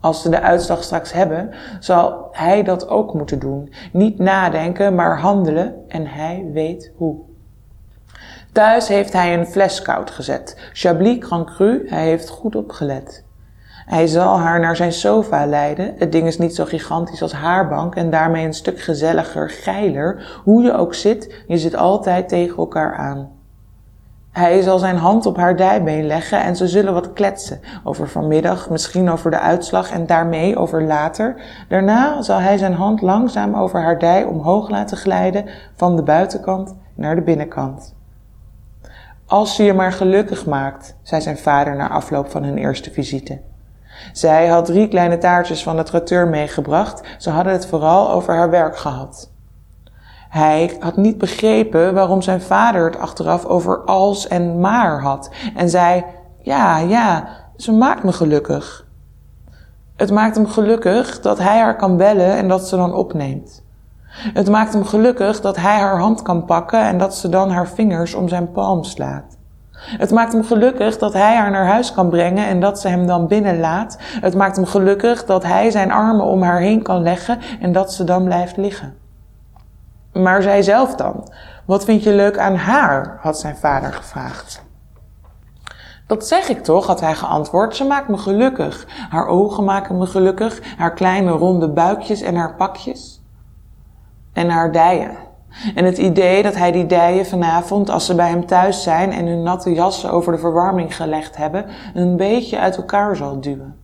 Als 0.00 0.22
ze 0.22 0.30
de 0.30 0.40
uitslag 0.40 0.82
straks 0.82 1.12
hebben, 1.12 1.50
zal 1.80 2.28
hij 2.32 2.62
dat 2.62 2.88
ook 2.88 3.14
moeten 3.14 3.38
doen. 3.38 3.72
Niet 3.92 4.18
nadenken, 4.18 4.94
maar 4.94 5.20
handelen 5.20 5.74
en 5.88 6.06
hij 6.06 6.50
weet 6.52 6.92
hoe. 6.96 7.27
Thuis 8.52 8.88
heeft 8.88 9.12
hij 9.12 9.34
een 9.34 9.46
fles 9.46 9.82
koud 9.82 10.10
gezet. 10.10 10.70
Chablis 10.72 11.16
Grand 11.20 11.50
Cru, 11.50 11.84
hij 11.88 12.04
heeft 12.04 12.28
goed 12.28 12.56
opgelet. 12.56 13.24
Hij 13.86 14.06
zal 14.06 14.38
haar 14.38 14.60
naar 14.60 14.76
zijn 14.76 14.92
sofa 14.92 15.46
leiden. 15.46 15.94
Het 15.98 16.12
ding 16.12 16.26
is 16.26 16.38
niet 16.38 16.54
zo 16.54 16.64
gigantisch 16.64 17.22
als 17.22 17.32
haar 17.32 17.68
bank 17.68 17.94
en 17.94 18.10
daarmee 18.10 18.44
een 18.44 18.54
stuk 18.54 18.80
gezelliger, 18.80 19.50
geiler. 19.50 20.40
Hoe 20.44 20.62
je 20.62 20.72
ook 20.72 20.94
zit, 20.94 21.44
je 21.46 21.58
zit 21.58 21.76
altijd 21.76 22.28
tegen 22.28 22.56
elkaar 22.56 22.96
aan. 22.96 23.30
Hij 24.30 24.62
zal 24.62 24.78
zijn 24.78 24.96
hand 24.96 25.26
op 25.26 25.36
haar 25.36 25.56
dijbeen 25.56 26.06
leggen 26.06 26.42
en 26.42 26.56
ze 26.56 26.68
zullen 26.68 26.92
wat 26.94 27.12
kletsen. 27.12 27.60
Over 27.84 28.08
vanmiddag, 28.08 28.70
misschien 28.70 29.10
over 29.10 29.30
de 29.30 29.40
uitslag 29.40 29.90
en 29.90 30.06
daarmee 30.06 30.56
over 30.56 30.82
later. 30.82 31.42
Daarna 31.68 32.22
zal 32.22 32.38
hij 32.38 32.56
zijn 32.56 32.74
hand 32.74 33.00
langzaam 33.00 33.54
over 33.54 33.80
haar 33.80 33.98
dij 33.98 34.24
omhoog 34.24 34.70
laten 34.70 34.96
glijden 34.96 35.44
van 35.76 35.96
de 35.96 36.02
buitenkant 36.02 36.74
naar 36.94 37.14
de 37.14 37.22
binnenkant. 37.22 37.96
Als 39.28 39.54
ze 39.54 39.62
je 39.62 39.74
maar 39.74 39.92
gelukkig 39.92 40.46
maakt, 40.46 40.96
zei 41.02 41.20
zijn 41.20 41.38
vader 41.38 41.76
na 41.76 41.88
afloop 41.88 42.30
van 42.30 42.42
hun 42.42 42.58
eerste 42.58 42.90
visite. 42.90 43.40
Zij 44.12 44.46
had 44.46 44.64
drie 44.64 44.88
kleine 44.88 45.18
taartjes 45.18 45.62
van 45.62 45.76
de 45.76 45.82
tracteur 45.82 46.28
meegebracht. 46.28 47.02
Ze 47.18 47.30
hadden 47.30 47.52
het 47.52 47.66
vooral 47.66 48.10
over 48.10 48.34
haar 48.34 48.50
werk 48.50 48.76
gehad. 48.76 49.30
Hij 50.28 50.76
had 50.80 50.96
niet 50.96 51.18
begrepen 51.18 51.94
waarom 51.94 52.22
zijn 52.22 52.40
vader 52.40 52.84
het 52.84 52.98
achteraf 52.98 53.44
over 53.44 53.84
als 53.84 54.28
en 54.28 54.60
maar 54.60 55.00
had 55.00 55.30
en 55.56 55.68
zei: 55.68 56.04
Ja, 56.42 56.78
ja, 56.78 57.28
ze 57.56 57.72
maakt 57.72 58.02
me 58.02 58.12
gelukkig. 58.12 58.86
Het 59.96 60.10
maakt 60.10 60.36
hem 60.36 60.46
gelukkig 60.46 61.20
dat 61.20 61.38
hij 61.38 61.58
haar 61.58 61.76
kan 61.76 61.96
bellen 61.96 62.36
en 62.36 62.48
dat 62.48 62.68
ze 62.68 62.76
dan 62.76 62.94
opneemt. 62.94 63.62
Het 64.18 64.48
maakt 64.48 64.72
hem 64.72 64.84
gelukkig 64.84 65.40
dat 65.40 65.56
hij 65.56 65.78
haar 65.78 65.98
hand 65.98 66.22
kan 66.22 66.44
pakken 66.44 66.80
en 66.80 66.98
dat 66.98 67.16
ze 67.16 67.28
dan 67.28 67.50
haar 67.50 67.68
vingers 67.68 68.14
om 68.14 68.28
zijn 68.28 68.52
palm 68.52 68.84
slaat. 68.84 69.36
Het 69.78 70.10
maakt 70.10 70.32
hem 70.32 70.44
gelukkig 70.44 70.98
dat 70.98 71.12
hij 71.12 71.36
haar 71.36 71.50
naar 71.50 71.66
huis 71.66 71.92
kan 71.92 72.08
brengen 72.08 72.46
en 72.46 72.60
dat 72.60 72.80
ze 72.80 72.88
hem 72.88 73.06
dan 73.06 73.26
binnenlaat. 73.26 73.98
Het 74.00 74.34
maakt 74.34 74.56
hem 74.56 74.66
gelukkig 74.66 75.24
dat 75.24 75.42
hij 75.42 75.70
zijn 75.70 75.92
armen 75.92 76.24
om 76.24 76.42
haar 76.42 76.60
heen 76.60 76.82
kan 76.82 77.02
leggen 77.02 77.38
en 77.60 77.72
dat 77.72 77.92
ze 77.92 78.04
dan 78.04 78.24
blijft 78.24 78.56
liggen. 78.56 78.94
Maar 80.12 80.42
zij 80.42 80.62
zelf 80.62 80.94
dan? 80.94 81.28
Wat 81.64 81.84
vind 81.84 82.02
je 82.02 82.12
leuk 82.12 82.38
aan 82.38 82.54
haar? 82.54 83.18
had 83.20 83.38
zijn 83.38 83.56
vader 83.56 83.92
gevraagd. 83.92 84.66
Dat 86.06 86.26
zeg 86.26 86.48
ik 86.48 86.64
toch, 86.64 86.86
had 86.86 87.00
hij 87.00 87.14
geantwoord. 87.14 87.76
Ze 87.76 87.84
maakt 87.84 88.08
me 88.08 88.16
gelukkig. 88.16 88.86
Haar 89.10 89.26
ogen 89.26 89.64
maken 89.64 89.98
me 89.98 90.06
gelukkig, 90.06 90.60
haar 90.76 90.92
kleine 90.94 91.30
ronde 91.30 91.68
buikjes 91.68 92.20
en 92.20 92.34
haar 92.34 92.54
pakjes. 92.54 93.17
En 94.38 94.50
haar 94.50 94.72
dijen. 94.72 95.16
En 95.74 95.84
het 95.84 95.98
idee 95.98 96.42
dat 96.42 96.56
hij 96.56 96.72
die 96.72 96.86
dijen 96.86 97.26
vanavond, 97.26 97.90
als 97.90 98.06
ze 98.06 98.14
bij 98.14 98.28
hem 98.28 98.46
thuis 98.46 98.82
zijn 98.82 99.12
en 99.12 99.26
hun 99.26 99.42
natte 99.42 99.72
jassen 99.72 100.10
over 100.10 100.32
de 100.32 100.38
verwarming 100.38 100.96
gelegd 100.96 101.36
hebben, 101.36 101.64
een 101.94 102.16
beetje 102.16 102.58
uit 102.58 102.76
elkaar 102.76 103.16
zal 103.16 103.40
duwen 103.40 103.74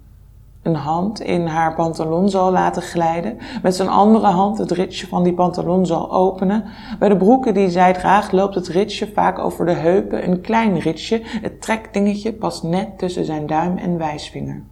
een 0.65 0.75
hand 0.75 1.21
in 1.21 1.47
haar 1.47 1.75
pantalon 1.75 2.29
zal 2.29 2.51
laten 2.51 2.83
glijden, 2.83 3.39
met 3.63 3.75
zijn 3.75 3.89
andere 3.89 4.27
hand 4.27 4.59
het 4.59 4.71
ritsje 4.71 5.09
van 5.09 5.23
die 5.23 5.35
pantalon 5.35 5.87
zal 5.87 6.13
openen. 6.13 6.65
Bij 6.99 7.09
de 7.09 7.17
broeken 7.17 7.55
die 7.55 7.71
zij 7.71 7.93
draagt 7.93 8.33
loopt 8.33 8.55
het 8.55 8.69
ritsje 8.69 9.13
vaak 9.15 9.39
over 9.39 9.67
de 9.67 9.73
heupen, 9.73 10.29
een 10.29 10.41
klein 10.41 10.79
ritsje, 10.79 11.21
het 11.25 11.63
trekdingetje 11.63 12.33
past 12.33 12.63
net 12.63 12.99
tussen 12.99 13.25
zijn 13.25 13.47
duim 13.47 13.77
en 13.77 13.99
wijsvinger. 13.99 14.63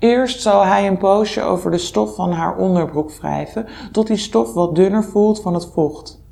Eerst 0.00 0.42
zal 0.42 0.64
hij 0.64 0.86
een 0.86 0.98
poosje 0.98 1.42
over 1.42 1.70
de 1.70 1.78
stof 1.78 2.14
van 2.14 2.32
haar 2.32 2.56
onderbroek 2.56 3.12
wrijven, 3.12 3.66
tot 3.92 4.06
die 4.06 4.16
stof 4.16 4.54
wat 4.54 4.74
dunner 4.74 5.04
voelt 5.04 5.40
van 5.40 5.54
het 5.54 5.66
vocht. 5.72 6.22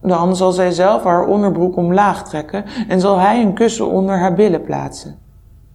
Dan 0.00 0.36
zal 0.36 0.52
zij 0.52 0.70
zelf 0.70 1.02
haar 1.04 1.26
onderbroek 1.26 1.76
omlaag 1.76 2.28
trekken 2.28 2.64
en 2.88 3.00
zal 3.00 3.18
hij 3.18 3.42
een 3.42 3.54
kussen 3.54 3.86
onder 3.86 4.18
haar 4.18 4.34
billen 4.34 4.62
plaatsen. 4.62 5.18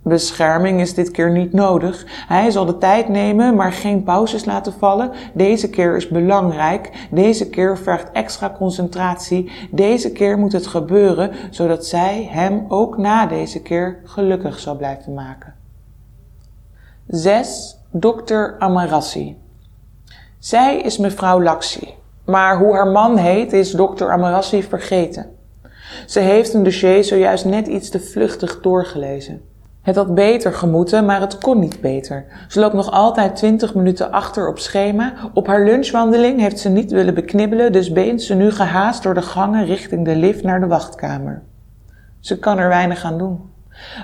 Bescherming 0.02 0.82
is 0.82 0.94
dit 0.94 1.12
keer 1.12 1.32
niet 1.32 1.54
nodig. 1.54 2.06
Hij 2.28 2.52
zal 2.52 2.66
de 2.66 2.78
tijd 2.78 3.10
nemen, 3.10 3.56
maar 3.56 3.72
geen 3.72 4.04
pauzes 4.04 4.46
laten 4.46 4.74
vallen. 4.74 5.12
Deze 5.34 5.70
keer 5.70 5.96
is 5.96 6.08
belangrijk. 6.08 7.08
Deze 7.12 7.50
keer 7.50 7.78
vergt 7.78 8.12
extra 8.12 8.56
concentratie. 8.58 9.52
Deze 9.72 10.12
keer 10.12 10.38
moet 10.38 10.52
het 10.52 10.68
gebeuren, 10.68 11.32
zodat 11.50 11.86
zij 11.86 12.28
hem 12.32 12.66
ook 12.68 12.98
na 12.98 13.26
deze 13.26 13.62
keer 13.62 14.00
gelukkig 14.04 14.60
zal 14.60 14.76
blijven 14.76 15.14
maken. 15.14 15.54
6. 17.08 17.78
Dr. 17.92 18.56
Amarassi. 18.60 19.38
Zij 20.40 20.82
is 20.82 20.98
mevrouw 20.98 21.42
Laxi, 21.42 21.94
maar 22.26 22.58
hoe 22.58 22.74
haar 22.74 22.88
man 22.88 23.18
heet 23.18 23.54
is 23.54 23.72
Dr. 23.72 24.10
Amarassi 24.10 24.64
vergeten. 24.64 25.26
Ze 26.06 26.20
heeft 26.20 26.54
een 26.54 26.64
dossier 26.64 27.04
zojuist 27.04 27.46
net 27.46 27.68
iets 27.68 27.90
te 27.90 28.00
vluchtig 28.00 28.62
doorgelezen. 28.62 29.42
Het 29.82 29.96
had 29.96 30.16
beter 30.16 30.54
gemoeten, 30.54 31.06
maar 31.06 31.22
het 31.22 31.38
kon 31.38 31.60
niet 31.60 31.82
beter. 31.82 32.26
Ze 32.48 32.60
loopt 32.60 32.74
nog 32.74 32.92
altijd 32.92 33.36
20 33.36 33.76
minuten 33.76 34.12
achter 34.12 34.48
op 34.48 34.60
schema. 34.60 35.14
Op 35.34 35.48
haar 35.48 35.64
lunchwandeling 35.64 36.40
heeft 36.40 36.60
ze 36.60 36.70
niet 36.70 36.92
willen 36.92 37.14
beknibbelen, 37.14 37.72
dus 37.72 37.92
beent 37.92 38.22
ze 38.22 38.34
nu 38.34 38.52
gehaast 38.52 39.04
door 39.04 39.14
de 39.14 39.22
gangen 39.22 39.66
richting 39.66 40.06
de 40.06 40.16
lift 40.16 40.44
naar 40.44 40.60
de 40.60 40.68
wachtkamer. 40.68 41.44
Ze 42.20 42.40
kan 42.40 42.58
er 42.58 42.68
weinig 42.68 43.04
aan 43.04 43.18
doen. 43.18 43.56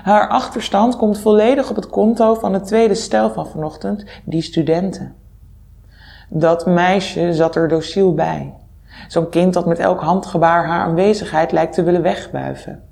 Haar 0.02 0.28
achterstand 0.28 0.96
komt 0.96 1.18
volledig 1.18 1.70
op 1.70 1.76
het 1.76 1.88
konto 1.88 2.34
van 2.34 2.52
het 2.52 2.66
tweede 2.66 2.94
stel 2.94 3.30
van 3.30 3.46
vanochtend, 3.46 4.04
die 4.24 4.42
studenten. 4.42 5.14
Dat 6.28 6.66
meisje 6.66 7.32
zat 7.32 7.56
er 7.56 7.68
dociel 7.68 8.14
bij. 8.14 8.54
Zo'n 9.08 9.28
kind 9.28 9.54
dat 9.54 9.66
met 9.66 9.78
elk 9.78 10.00
handgebaar 10.00 10.66
haar 10.66 10.84
aanwezigheid 10.84 11.52
lijkt 11.52 11.74
te 11.74 11.82
willen 11.82 12.02
wegbuiven. 12.02 12.82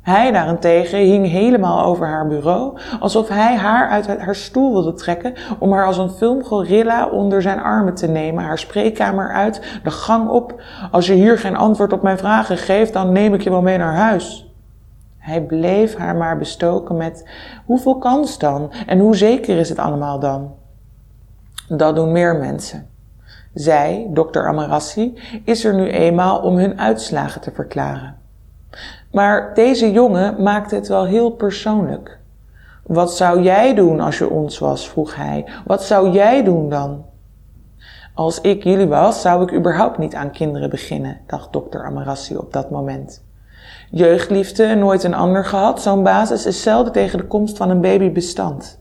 Hij 0.00 0.32
daarentegen 0.32 0.98
hing 0.98 1.28
helemaal 1.28 1.84
over 1.84 2.06
haar 2.06 2.26
bureau, 2.26 2.78
alsof 3.00 3.28
hij 3.28 3.56
haar 3.56 3.88
uit 3.88 4.06
haar 4.06 4.34
stoel 4.34 4.72
wilde 4.72 4.94
trekken 4.94 5.34
om 5.58 5.72
haar 5.72 5.86
als 5.86 5.98
een 5.98 6.10
filmgorilla 6.10 7.08
onder 7.08 7.42
zijn 7.42 7.60
armen 7.60 7.94
te 7.94 8.08
nemen, 8.08 8.44
haar 8.44 8.58
spreekkamer 8.58 9.32
uit, 9.32 9.80
de 9.82 9.90
gang 9.90 10.28
op. 10.28 10.62
Als 10.90 11.06
je 11.06 11.12
hier 11.12 11.38
geen 11.38 11.56
antwoord 11.56 11.92
op 11.92 12.02
mijn 12.02 12.18
vragen 12.18 12.56
geeft, 12.56 12.92
dan 12.92 13.12
neem 13.12 13.34
ik 13.34 13.40
je 13.40 13.50
wel 13.50 13.62
mee 13.62 13.78
naar 13.78 13.94
huis. 13.94 14.49
Hij 15.20 15.42
bleef 15.42 15.96
haar 15.96 16.16
maar 16.16 16.38
bestoken 16.38 16.96
met 16.96 17.28
hoeveel 17.64 17.98
kans 17.98 18.38
dan 18.38 18.72
en 18.86 18.98
hoe 18.98 19.16
zeker 19.16 19.58
is 19.58 19.68
het 19.68 19.78
allemaal 19.78 20.18
dan? 20.18 20.54
Dat 21.68 21.94
doen 21.94 22.12
meer 22.12 22.36
mensen. 22.36 22.88
Zij, 23.54 24.06
dokter 24.10 24.46
Amarassi, 24.46 25.18
is 25.44 25.64
er 25.64 25.74
nu 25.74 25.88
eenmaal 25.88 26.38
om 26.40 26.56
hun 26.56 26.80
uitslagen 26.80 27.40
te 27.40 27.50
verklaren. 27.50 28.16
Maar 29.12 29.54
deze 29.54 29.92
jongen 29.92 30.42
maakte 30.42 30.74
het 30.74 30.88
wel 30.88 31.06
heel 31.06 31.30
persoonlijk. 31.30 32.18
Wat 32.86 33.16
zou 33.16 33.42
jij 33.42 33.74
doen 33.74 34.00
als 34.00 34.18
je 34.18 34.30
ons 34.30 34.58
was? 34.58 34.88
vroeg 34.88 35.16
hij. 35.16 35.46
Wat 35.66 35.82
zou 35.82 36.10
jij 36.10 36.44
doen 36.44 36.68
dan? 36.68 37.04
Als 38.14 38.40
ik 38.40 38.62
jullie 38.62 38.86
was, 38.86 39.20
zou 39.20 39.42
ik 39.42 39.52
überhaupt 39.52 39.98
niet 39.98 40.14
aan 40.14 40.30
kinderen 40.30 40.70
beginnen, 40.70 41.20
dacht 41.26 41.52
dokter 41.52 41.84
Amarassi 41.84 42.36
op 42.36 42.52
dat 42.52 42.70
moment. 42.70 43.22
Jeugdliefde, 43.92 44.74
nooit 44.74 45.04
een 45.04 45.14
ander 45.14 45.44
gehad, 45.44 45.82
zo'n 45.82 46.02
basis 46.02 46.46
is 46.46 46.62
zelden 46.62 46.92
tegen 46.92 47.18
de 47.18 47.26
komst 47.26 47.56
van 47.56 47.70
een 47.70 47.80
baby 47.80 48.12
bestand. 48.12 48.78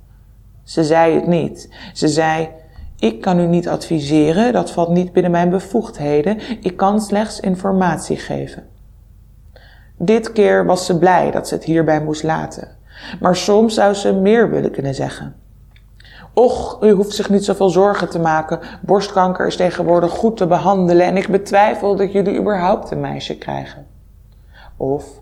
Ze 0.64 0.84
zei 0.84 1.16
het 1.16 1.28
niet. 1.28 1.70
Ze 1.94 2.08
zei, 2.08 2.50
ik 3.00 3.22
kan 3.22 3.40
u 3.40 3.46
niet 3.46 3.70
adviseren, 3.70 4.54
dat 4.54 4.72
valt 4.72 4.90
niet 4.90 5.14
binnen 5.14 5.32
mijn 5.32 5.50
bevoegdheden, 5.50 6.40
ik 6.62 6.78
kan 6.78 7.02
slechts 7.02 7.40
informatie 7.40 8.18
geven. 8.18 8.68
Dit 9.98 10.32
keer 10.32 10.66
was 10.66 10.86
ze 10.86 10.98
blij 10.98 11.32
dat 11.32 11.48
ze 11.48 11.54
het 11.54 11.64
hierbij 11.64 12.04
moest 12.04 12.24
laten. 12.24 12.68
Maar 13.20 13.36
soms 13.36 13.74
zou 13.74 13.94
ze 13.94 14.14
meer 14.14 14.50
willen 14.50 14.72
kunnen 14.72 14.96
zeggen. 14.96 15.36
Och, 16.34 16.78
u 16.84 16.92
hoeft 16.92 17.16
zich 17.16 17.30
niet 17.30 17.46
zoveel 17.46 17.70
zorgen 17.70 18.10
te 18.10 18.20
maken. 18.20 18.60
Borstkanker 18.82 19.48
is 19.48 19.56
tegenwoordig 19.56 20.12
goed 20.12 20.38
te 20.38 20.48
behandelen 20.48 21.06
en 21.06 21.18
ik 21.18 21.28
betwijfel 21.28 21.96
dat 21.96 22.12
jullie 22.12 22.40
überhaupt 22.40 22.92
een 22.92 23.00
meisje 23.00 23.38
krijgen. 23.38 23.89
Of, 24.80 25.22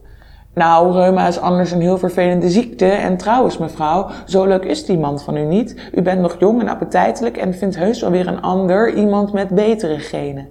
nou, 0.54 0.92
reuma 0.92 1.28
is 1.28 1.40
anders 1.40 1.72
een 1.72 1.82
heel 1.82 1.98
vervelende 1.98 2.50
ziekte 2.50 2.86
en 2.86 3.18
trouwens 3.18 3.58
mevrouw, 3.58 4.10
zo 4.26 4.46
leuk 4.46 4.64
is 4.64 4.86
die 4.86 4.98
man 4.98 5.20
van 5.20 5.38
u 5.38 5.46
niet. 5.46 5.90
U 5.94 6.02
bent 6.02 6.22
nog 6.22 6.36
jong 6.40 6.62
en 6.62 6.68
appetijtelijk 6.68 7.38
en 7.38 7.54
vindt 7.54 7.76
heus 7.76 8.02
wel 8.02 8.12
weer 8.12 8.28
een 8.28 8.42
ander, 8.42 8.94
iemand 8.94 9.34
met 9.34 9.50
betere 9.50 10.00
genen. 10.00 10.48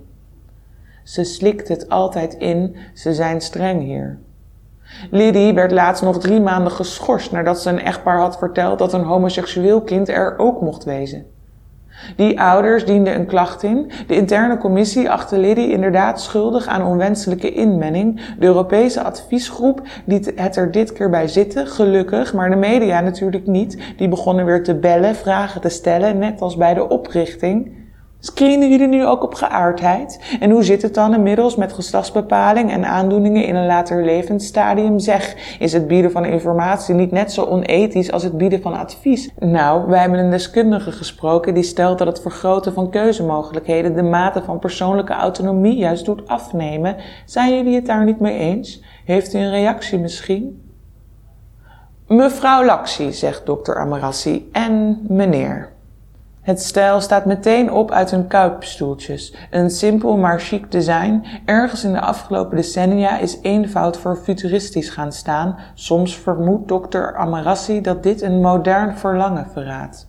Ze 1.04 1.24
slikt 1.24 1.68
het 1.68 1.88
altijd 1.88 2.34
in, 2.34 2.76
ze 2.94 3.14
zijn 3.14 3.40
streng 3.40 3.82
hier. 3.82 4.18
Liddy 5.10 5.54
werd 5.54 5.72
laatst 5.72 6.02
nog 6.02 6.18
drie 6.18 6.40
maanden 6.40 6.72
geschorst 6.72 7.32
nadat 7.32 7.60
ze 7.60 7.70
een 7.70 7.82
echtpaar 7.82 8.18
had 8.18 8.38
verteld 8.38 8.78
dat 8.78 8.92
een 8.92 9.04
homoseksueel 9.04 9.82
kind 9.82 10.08
er 10.08 10.38
ook 10.38 10.60
mocht 10.60 10.84
wezen. 10.84 11.26
Die 12.16 12.40
ouders 12.40 12.84
dienden 12.84 13.14
een 13.14 13.26
klacht 13.26 13.62
in. 13.62 13.90
De 14.06 14.14
interne 14.14 14.58
commissie 14.58 15.10
achtte 15.10 15.38
Liddy 15.38 15.60
inderdaad 15.60 16.20
schuldig 16.20 16.66
aan 16.66 16.86
onwenselijke 16.86 17.52
inmenning. 17.52 18.20
De 18.38 18.46
Europese 18.46 19.02
adviesgroep 19.02 19.82
liet 20.04 20.32
het 20.34 20.56
er 20.56 20.70
dit 20.70 20.92
keer 20.92 21.10
bij 21.10 21.28
zitten, 21.28 21.66
gelukkig, 21.66 22.34
maar 22.34 22.50
de 22.50 22.56
media 22.56 23.00
natuurlijk 23.00 23.46
niet. 23.46 23.78
Die 23.96 24.08
begonnen 24.08 24.44
weer 24.44 24.62
te 24.62 24.74
bellen, 24.74 25.14
vragen 25.14 25.60
te 25.60 25.68
stellen, 25.68 26.18
net 26.18 26.40
als 26.40 26.56
bij 26.56 26.74
de 26.74 26.88
oprichting. 26.88 27.85
Screenen 28.20 28.70
jullie 28.70 28.86
nu 28.86 29.06
ook 29.06 29.22
op 29.22 29.34
geaardheid? 29.34 30.36
En 30.40 30.50
hoe 30.50 30.62
zit 30.62 30.82
het 30.82 30.94
dan 30.94 31.14
inmiddels 31.14 31.56
met 31.56 31.72
geslachtsbepaling 31.72 32.70
en 32.70 32.84
aandoeningen 32.84 33.44
in 33.44 33.54
een 33.54 33.66
later 33.66 34.04
levensstadium? 34.04 34.98
Zeg, 34.98 35.56
is 35.58 35.72
het 35.72 35.86
bieden 35.86 36.10
van 36.10 36.24
informatie 36.24 36.94
niet 36.94 37.10
net 37.10 37.32
zo 37.32 37.44
onethisch 37.44 38.12
als 38.12 38.22
het 38.22 38.36
bieden 38.36 38.62
van 38.62 38.74
advies? 38.74 39.30
Nou, 39.38 39.86
wij 39.88 40.00
hebben 40.00 40.18
een 40.18 40.30
deskundige 40.30 40.92
gesproken 40.92 41.54
die 41.54 41.62
stelt 41.62 41.98
dat 41.98 42.06
het 42.06 42.20
vergroten 42.20 42.72
van 42.72 42.90
keuzemogelijkheden 42.90 43.94
de 43.94 44.02
mate 44.02 44.42
van 44.42 44.58
persoonlijke 44.58 45.12
autonomie 45.12 45.76
juist 45.76 46.04
doet 46.04 46.28
afnemen. 46.28 46.96
Zijn 47.24 47.54
jullie 47.54 47.74
het 47.74 47.86
daar 47.86 48.04
niet 48.04 48.20
mee 48.20 48.38
eens? 48.38 48.82
Heeft 49.04 49.34
u 49.34 49.38
een 49.38 49.50
reactie 49.50 49.98
misschien? 49.98 50.62
Mevrouw 52.06 52.64
Laxi, 52.64 53.12
zegt 53.12 53.46
dokter 53.46 53.78
Amarassi, 53.78 54.48
en 54.52 55.00
meneer. 55.08 55.75
Het 56.46 56.62
stijl 56.62 57.00
staat 57.00 57.24
meteen 57.24 57.72
op 57.72 57.90
uit 57.90 58.10
hun 58.10 58.26
kuipstoeltjes. 58.26 59.34
Een 59.50 59.70
simpel 59.70 60.16
maar 60.16 60.40
chic 60.40 60.70
design. 60.70 61.24
Ergens 61.44 61.84
in 61.84 61.92
de 61.92 62.00
afgelopen 62.00 62.56
decennia 62.56 63.18
is 63.18 63.38
eenvoud 63.42 63.96
voor 63.96 64.16
futuristisch 64.16 64.88
gaan 64.88 65.12
staan. 65.12 65.56
Soms 65.74 66.18
vermoedt 66.18 66.68
dokter 66.68 67.16
Amarassi 67.16 67.80
dat 67.80 68.02
dit 68.02 68.22
een 68.22 68.40
modern 68.40 68.96
verlangen 68.96 69.46
verraadt. 69.52 70.08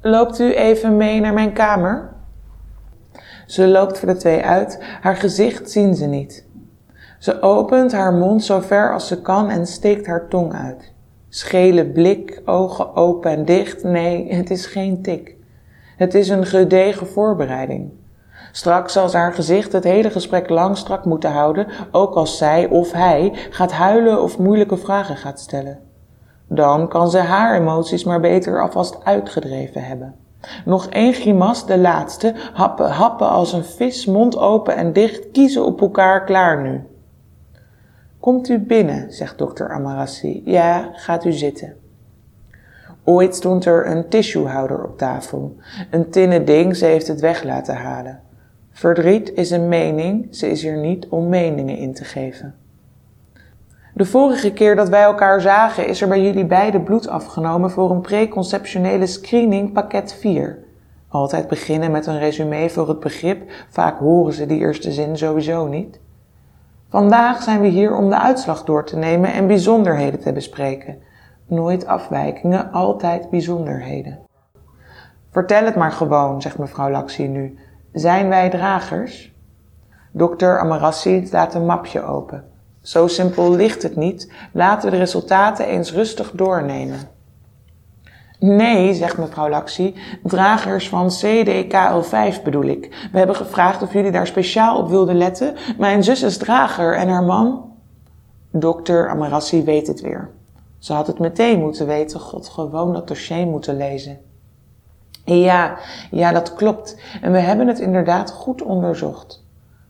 Loopt 0.00 0.38
u 0.38 0.54
even 0.54 0.96
mee 0.96 1.20
naar 1.20 1.34
mijn 1.34 1.52
kamer? 1.52 2.12
Ze 3.46 3.68
loopt 3.68 3.98
voor 3.98 4.08
de 4.08 4.16
twee 4.16 4.42
uit. 4.42 4.78
Haar 5.00 5.16
gezicht 5.16 5.70
zien 5.70 5.94
ze 5.94 6.06
niet. 6.06 6.46
Ze 7.18 7.42
opent 7.42 7.92
haar 7.92 8.12
mond 8.12 8.44
zo 8.44 8.60
ver 8.60 8.92
als 8.92 9.06
ze 9.06 9.20
kan 9.20 9.50
en 9.50 9.66
steekt 9.66 10.06
haar 10.06 10.28
tong 10.28 10.54
uit. 10.54 10.93
Schele 11.34 11.84
blik, 11.84 12.42
ogen 12.44 12.96
open 12.96 13.30
en 13.30 13.44
dicht. 13.44 13.82
Nee, 13.82 14.32
het 14.32 14.50
is 14.50 14.66
geen 14.66 15.02
tik. 15.02 15.36
Het 15.96 16.14
is 16.14 16.28
een 16.28 16.46
gedegen 16.46 17.06
voorbereiding. 17.06 17.92
Straks 18.52 18.92
zal 18.92 19.12
haar 19.12 19.32
gezicht 19.32 19.72
het 19.72 19.84
hele 19.84 20.10
gesprek 20.10 20.48
lang 20.48 20.76
strak 20.76 21.04
moeten 21.04 21.30
houden, 21.30 21.66
ook 21.90 22.14
als 22.14 22.38
zij 22.38 22.68
of 22.68 22.92
hij 22.92 23.32
gaat 23.50 23.72
huilen 23.72 24.22
of 24.22 24.38
moeilijke 24.38 24.76
vragen 24.76 25.16
gaat 25.16 25.40
stellen. 25.40 25.78
Dan 26.48 26.88
kan 26.88 27.10
ze 27.10 27.18
haar 27.18 27.60
emoties 27.60 28.04
maar 28.04 28.20
beter 28.20 28.62
alvast 28.62 29.04
uitgedreven 29.04 29.84
hebben. 29.84 30.14
Nog 30.64 30.86
één 30.86 31.12
grimas, 31.12 31.66
de 31.66 31.78
laatste, 31.78 32.34
happen, 32.52 32.90
happen 32.90 33.28
als 33.28 33.52
een 33.52 33.64
vis, 33.64 34.06
mond 34.06 34.38
open 34.38 34.76
en 34.76 34.92
dicht, 34.92 35.30
kiezen 35.30 35.64
op 35.64 35.80
elkaar 35.80 36.24
klaar 36.24 36.62
nu. 36.62 36.84
Komt 38.24 38.48
u 38.48 38.58
binnen, 38.58 39.12
zegt 39.12 39.38
dokter 39.38 39.70
Amarassi. 39.70 40.42
Ja, 40.44 40.90
gaat 40.92 41.24
u 41.24 41.32
zitten. 41.32 41.76
Ooit 43.02 43.34
stond 43.34 43.64
er 43.64 43.86
een 43.86 44.08
tissuehouder 44.08 44.84
op 44.84 44.98
tafel. 44.98 45.56
Een 45.90 46.10
tinnen 46.10 46.44
ding, 46.44 46.76
ze 46.76 46.84
heeft 46.84 47.08
het 47.08 47.20
weg 47.20 47.42
laten 47.42 47.76
halen. 47.76 48.20
Verdriet 48.70 49.32
is 49.32 49.50
een 49.50 49.68
mening, 49.68 50.26
ze 50.30 50.50
is 50.50 50.62
hier 50.62 50.76
niet 50.76 51.06
om 51.08 51.28
meningen 51.28 51.76
in 51.76 51.94
te 51.94 52.04
geven. 52.04 52.54
De 53.94 54.04
vorige 54.04 54.52
keer 54.52 54.76
dat 54.76 54.88
wij 54.88 55.02
elkaar 55.02 55.40
zagen, 55.40 55.86
is 55.86 56.02
er 56.02 56.08
bij 56.08 56.22
jullie 56.22 56.46
beiden 56.46 56.82
bloed 56.82 57.08
afgenomen 57.08 57.70
voor 57.70 57.90
een 57.90 58.00
preconceptionele 58.00 59.06
screening 59.06 59.72
pakket 59.72 60.14
4. 60.14 60.58
Altijd 61.08 61.48
beginnen 61.48 61.90
met 61.90 62.06
een 62.06 62.18
resume 62.18 62.70
voor 62.70 62.88
het 62.88 63.00
begrip, 63.00 63.50
vaak 63.68 63.98
horen 63.98 64.32
ze 64.32 64.46
die 64.46 64.58
eerste 64.58 64.92
zin 64.92 65.16
sowieso 65.16 65.66
niet. 65.66 66.02
Vandaag 66.94 67.42
zijn 67.42 67.60
we 67.60 67.66
hier 67.66 67.96
om 67.96 68.08
de 68.08 68.20
uitslag 68.20 68.64
door 68.64 68.84
te 68.84 68.96
nemen 68.96 69.32
en 69.32 69.46
bijzonderheden 69.46 70.20
te 70.20 70.32
bespreken. 70.32 70.98
Nooit 71.46 71.86
afwijkingen, 71.86 72.72
altijd 72.72 73.30
bijzonderheden. 73.30 74.18
Vertel 75.30 75.64
het 75.64 75.74
maar 75.74 75.92
gewoon, 75.92 76.42
zegt 76.42 76.58
mevrouw 76.58 76.90
Laxi 76.90 77.28
nu. 77.28 77.58
Zijn 77.92 78.28
wij 78.28 78.50
dragers? 78.50 79.34
Dokter 80.12 80.58
Amarassi 80.58 81.28
laat 81.30 81.54
een 81.54 81.66
mapje 81.66 82.02
open. 82.02 82.44
Zo 82.82 83.06
simpel 83.06 83.50
ligt 83.50 83.82
het 83.82 83.96
niet. 83.96 84.32
Laten 84.52 84.84
we 84.84 84.90
de 84.90 85.00
resultaten 85.00 85.66
eens 85.66 85.92
rustig 85.92 86.30
doornemen. 86.30 86.98
Nee, 88.38 88.94
zegt 88.94 89.18
mevrouw 89.18 89.48
Laxi, 89.48 89.94
dragers 90.22 90.88
van 90.88 91.10
CDKL5 91.10 92.42
bedoel 92.44 92.64
ik. 92.64 93.08
We 93.12 93.18
hebben 93.18 93.36
gevraagd 93.36 93.82
of 93.82 93.92
jullie 93.92 94.10
daar 94.10 94.26
speciaal 94.26 94.78
op 94.78 94.88
wilden 94.88 95.16
letten. 95.16 95.54
Mijn 95.78 96.04
zus 96.04 96.22
is 96.22 96.36
drager 96.36 96.96
en 96.96 97.08
haar 97.08 97.22
man... 97.22 97.72
Dokter 98.56 99.08
Amarassi 99.08 99.64
weet 99.64 99.86
het 99.86 100.00
weer. 100.00 100.30
Ze 100.78 100.92
had 100.92 101.06
het 101.06 101.18
meteen 101.18 101.60
moeten 101.60 101.86
weten, 101.86 102.20
god, 102.20 102.48
gewoon 102.48 102.92
dat 102.92 103.08
dossier 103.08 103.46
moeten 103.46 103.76
lezen. 103.76 104.18
Ja, 105.24 105.78
ja, 106.10 106.32
dat 106.32 106.54
klopt. 106.54 106.96
En 107.22 107.32
we 107.32 107.38
hebben 107.38 107.66
het 107.66 107.78
inderdaad 107.78 108.30
goed 108.30 108.62
onderzocht. 108.62 109.44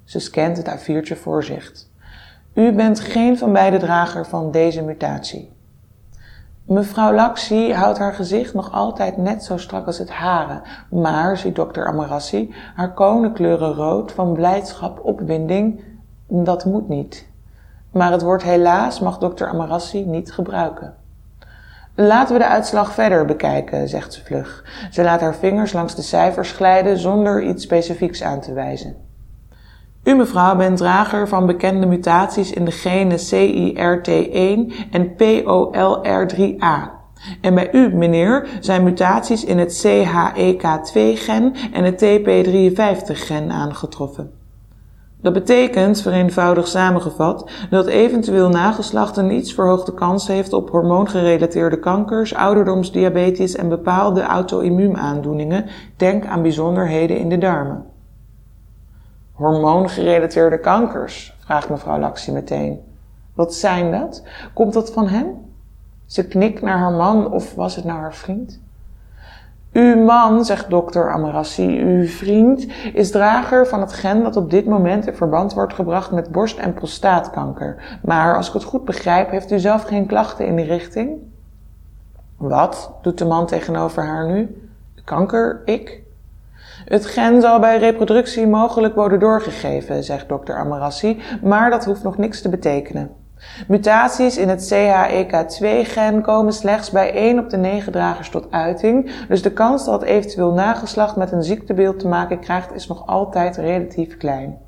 Ze 0.04 0.18
scant 0.18 0.56
het 0.56 0.68
A4'tje 0.68 1.20
voor 1.20 1.44
zich. 1.44 1.72
U 2.54 2.72
bent 2.72 3.00
geen 3.00 3.38
van 3.38 3.52
beide 3.52 3.78
drager 3.78 4.26
van 4.26 4.50
deze 4.50 4.82
mutatie. 4.82 5.52
Mevrouw 6.66 7.14
Laxi 7.14 7.72
houdt 7.72 7.98
haar 7.98 8.14
gezicht 8.14 8.54
nog 8.54 8.72
altijd 8.72 9.16
net 9.16 9.44
zo 9.44 9.56
strak 9.56 9.86
als 9.86 9.98
het 9.98 10.10
hare, 10.10 10.62
maar, 10.90 11.36
ziet 11.36 11.54
dokter 11.54 11.86
Amarassi, 11.86 12.54
haar 12.74 12.92
konenkleuren 12.92 13.72
rood 13.72 14.12
van 14.12 14.32
blijdschap, 14.32 15.00
opwinding, 15.02 15.84
dat 16.28 16.64
moet 16.64 16.88
niet. 16.88 17.28
Maar 17.90 18.12
het 18.12 18.22
woord 18.22 18.42
helaas 18.42 19.00
mag 19.00 19.18
dokter 19.18 19.48
Amarassi 19.48 20.04
niet 20.04 20.32
gebruiken. 20.32 20.94
Laten 21.94 22.32
we 22.32 22.40
de 22.40 22.48
uitslag 22.48 22.92
verder 22.92 23.24
bekijken, 23.24 23.88
zegt 23.88 24.12
ze 24.12 24.24
vlug. 24.24 24.64
Ze 24.90 25.02
laat 25.02 25.20
haar 25.20 25.34
vingers 25.34 25.72
langs 25.72 25.94
de 25.94 26.02
cijfers 26.02 26.52
glijden 26.52 26.98
zonder 26.98 27.42
iets 27.42 27.62
specifieks 27.62 28.22
aan 28.22 28.40
te 28.40 28.52
wijzen. 28.52 28.96
U, 30.04 30.14
mevrouw, 30.14 30.56
bent 30.56 30.76
drager 30.76 31.28
van 31.28 31.46
bekende 31.46 31.86
mutaties 31.86 32.52
in 32.52 32.64
de 32.64 32.70
genen 32.70 33.18
CIRT1 33.18 34.72
en 34.90 35.14
POLR3A. 35.16 36.92
En 37.40 37.54
bij 37.54 37.72
u, 37.72 37.94
meneer, 37.94 38.48
zijn 38.60 38.82
mutaties 38.82 39.44
in 39.44 39.58
het 39.58 39.86
CHEK2-gen 39.86 41.54
en 41.72 41.84
het 41.84 42.04
TP53-gen 42.04 43.50
aangetroffen. 43.50 44.30
Dat 45.20 45.32
betekent, 45.32 46.02
vereenvoudig 46.02 46.66
samengevat, 46.66 47.50
dat 47.70 47.86
eventueel 47.86 48.48
nageslacht 48.48 49.16
een 49.16 49.30
iets 49.30 49.54
verhoogde 49.54 49.94
kans 49.94 50.26
heeft 50.26 50.52
op 50.52 50.70
hormoongerelateerde 50.70 51.78
kankers, 51.78 52.34
ouderdomsdiabetes 52.34 53.56
en 53.56 53.68
bepaalde 53.68 54.22
auto-immuunaandoeningen. 54.22 55.66
Denk 55.96 56.26
aan 56.26 56.42
bijzonderheden 56.42 57.18
in 57.18 57.28
de 57.28 57.38
darmen. 57.38 57.93
Hormoongerelateerde 59.34 60.58
kankers? 60.58 61.36
vraagt 61.38 61.68
mevrouw 61.68 61.98
Laxi 61.98 62.32
meteen. 62.32 62.80
Wat 63.34 63.54
zijn 63.54 63.90
dat? 63.90 64.22
Komt 64.52 64.72
dat 64.72 64.92
van 64.92 65.08
hem? 65.08 65.26
Ze 66.06 66.26
knikt 66.26 66.62
naar 66.62 66.78
haar 66.78 66.92
man 66.92 67.32
of 67.32 67.54
was 67.54 67.76
het 67.76 67.84
naar 67.84 68.00
haar 68.00 68.14
vriend? 68.14 68.60
Uw 69.72 70.04
man, 70.04 70.44
zegt 70.44 70.70
dokter 70.70 71.12
Amarassi, 71.12 71.82
uw 71.82 72.06
vriend, 72.06 72.66
is 72.92 73.10
drager 73.10 73.66
van 73.66 73.80
het 73.80 73.92
gen 73.92 74.22
dat 74.22 74.36
op 74.36 74.50
dit 74.50 74.66
moment 74.66 75.06
in 75.06 75.14
verband 75.14 75.54
wordt 75.54 75.74
gebracht 75.74 76.10
met 76.10 76.32
borst- 76.32 76.58
en 76.58 76.74
prostaatkanker. 76.74 77.98
Maar 78.02 78.36
als 78.36 78.48
ik 78.48 78.52
het 78.52 78.64
goed 78.64 78.84
begrijp, 78.84 79.30
heeft 79.30 79.52
u 79.52 79.58
zelf 79.58 79.82
geen 79.82 80.06
klachten 80.06 80.46
in 80.46 80.56
die 80.56 80.64
richting? 80.64 81.18
Wat, 82.36 82.92
doet 83.02 83.18
de 83.18 83.24
man 83.24 83.46
tegenover 83.46 84.04
haar 84.04 84.26
nu? 84.26 84.68
Kanker, 85.04 85.62
ik? 85.64 86.03
Het 86.84 87.06
gen 87.06 87.40
zal 87.40 87.60
bij 87.60 87.78
reproductie 87.78 88.46
mogelijk 88.46 88.94
worden 88.94 89.20
doorgegeven, 89.20 90.04
zegt 90.04 90.28
dokter 90.28 90.56
Amarassi, 90.56 91.22
maar 91.42 91.70
dat 91.70 91.84
hoeft 91.84 92.02
nog 92.02 92.18
niks 92.18 92.42
te 92.42 92.48
betekenen. 92.48 93.10
Mutaties 93.68 94.36
in 94.36 94.48
het 94.48 94.72
CHEK2-gen 94.72 96.22
komen 96.22 96.52
slechts 96.52 96.90
bij 96.90 97.12
1 97.12 97.38
op 97.38 97.50
de 97.50 97.56
9 97.56 97.92
dragers 97.92 98.30
tot 98.30 98.46
uiting, 98.50 99.26
dus 99.28 99.42
de 99.42 99.52
kans 99.52 99.84
dat 99.84 100.02
eventueel 100.02 100.52
nageslacht 100.52 101.16
met 101.16 101.32
een 101.32 101.42
ziektebeeld 101.42 101.98
te 101.98 102.08
maken 102.08 102.40
krijgt 102.40 102.74
is 102.74 102.86
nog 102.86 103.06
altijd 103.06 103.56
relatief 103.56 104.16
klein. 104.16 104.58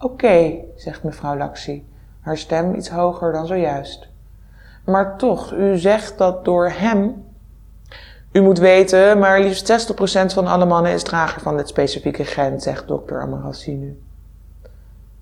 Oké, 0.00 0.54
zegt 0.76 1.02
mevrouw 1.02 1.36
Laxi, 1.36 1.88
haar 2.20 2.36
stem 2.36 2.74
iets 2.74 2.88
hoger 2.88 3.32
dan 3.32 3.46
zojuist. 3.46 4.08
Maar 4.84 5.16
toch, 5.16 5.52
u 5.52 5.76
zegt 5.76 6.18
dat 6.18 6.44
door 6.44 6.70
hem 6.70 7.24
u 8.38 8.42
moet 8.42 8.58
weten, 8.58 9.18
maar 9.18 9.40
liefst 9.40 9.90
60% 9.92 9.94
van 10.34 10.46
alle 10.46 10.64
mannen 10.64 10.92
is 10.92 11.02
drager 11.02 11.40
van 11.40 11.56
dit 11.56 11.68
specifieke 11.68 12.24
gen, 12.24 12.60
zegt 12.60 12.88
dokter 12.88 13.20
Amarassi 13.20 13.76
nu. 13.76 14.02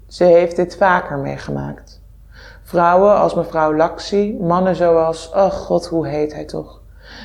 Ze 0.07 0.25
heeft 0.25 0.57
dit 0.57 0.77
vaker 0.77 1.19
meegemaakt. 1.19 2.03
Vrouwen 2.63 3.19
als 3.19 3.35
mevrouw 3.35 3.75
Laxi, 3.75 4.37
mannen 4.41 4.77
zoals, 4.77 5.31
oh 5.31 5.51
god, 5.51 5.87
hoe 5.87 6.07
heet 6.09 6.35
hij 6.35 6.45
toch? 6.45 6.81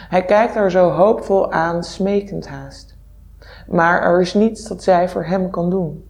Hij 0.10 0.26
kijkt 0.26 0.54
haar 0.54 0.72
zo 0.72 0.90
hoopvol 0.90 1.52
aan, 1.52 1.84
smekend 1.84 2.48
haast. 2.48 2.98
Maar 3.68 4.02
er 4.02 4.22
is 4.22 4.34
niets 4.34 4.68
dat 4.68 4.84
zij 4.84 5.10
voor 5.10 5.24
hem 5.24 5.50
kan 5.50 5.70
doen. 5.70 6.06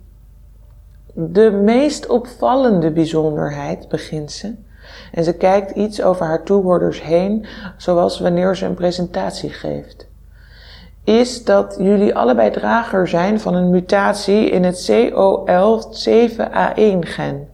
De 1.13 1.51
meest 1.51 2.07
opvallende 2.07 2.91
bijzonderheid, 2.91 3.87
begint 3.87 4.31
ze, 4.31 4.55
en 5.11 5.23
ze 5.23 5.33
kijkt 5.33 5.71
iets 5.71 6.01
over 6.01 6.25
haar 6.25 6.43
toehoorders 6.43 7.01
heen, 7.01 7.45
zoals 7.77 8.19
wanneer 8.19 8.55
ze 8.55 8.65
een 8.65 8.73
presentatie 8.73 9.49
geeft. 9.49 10.09
Is 11.03 11.43
dat 11.43 11.75
jullie 11.79 12.15
allebei 12.15 12.51
drager 12.51 13.07
zijn 13.07 13.39
van 13.39 13.55
een 13.55 13.69
mutatie 13.69 14.49
in 14.49 14.63
het 14.63 14.91
COL7A1-gen. 14.91 17.49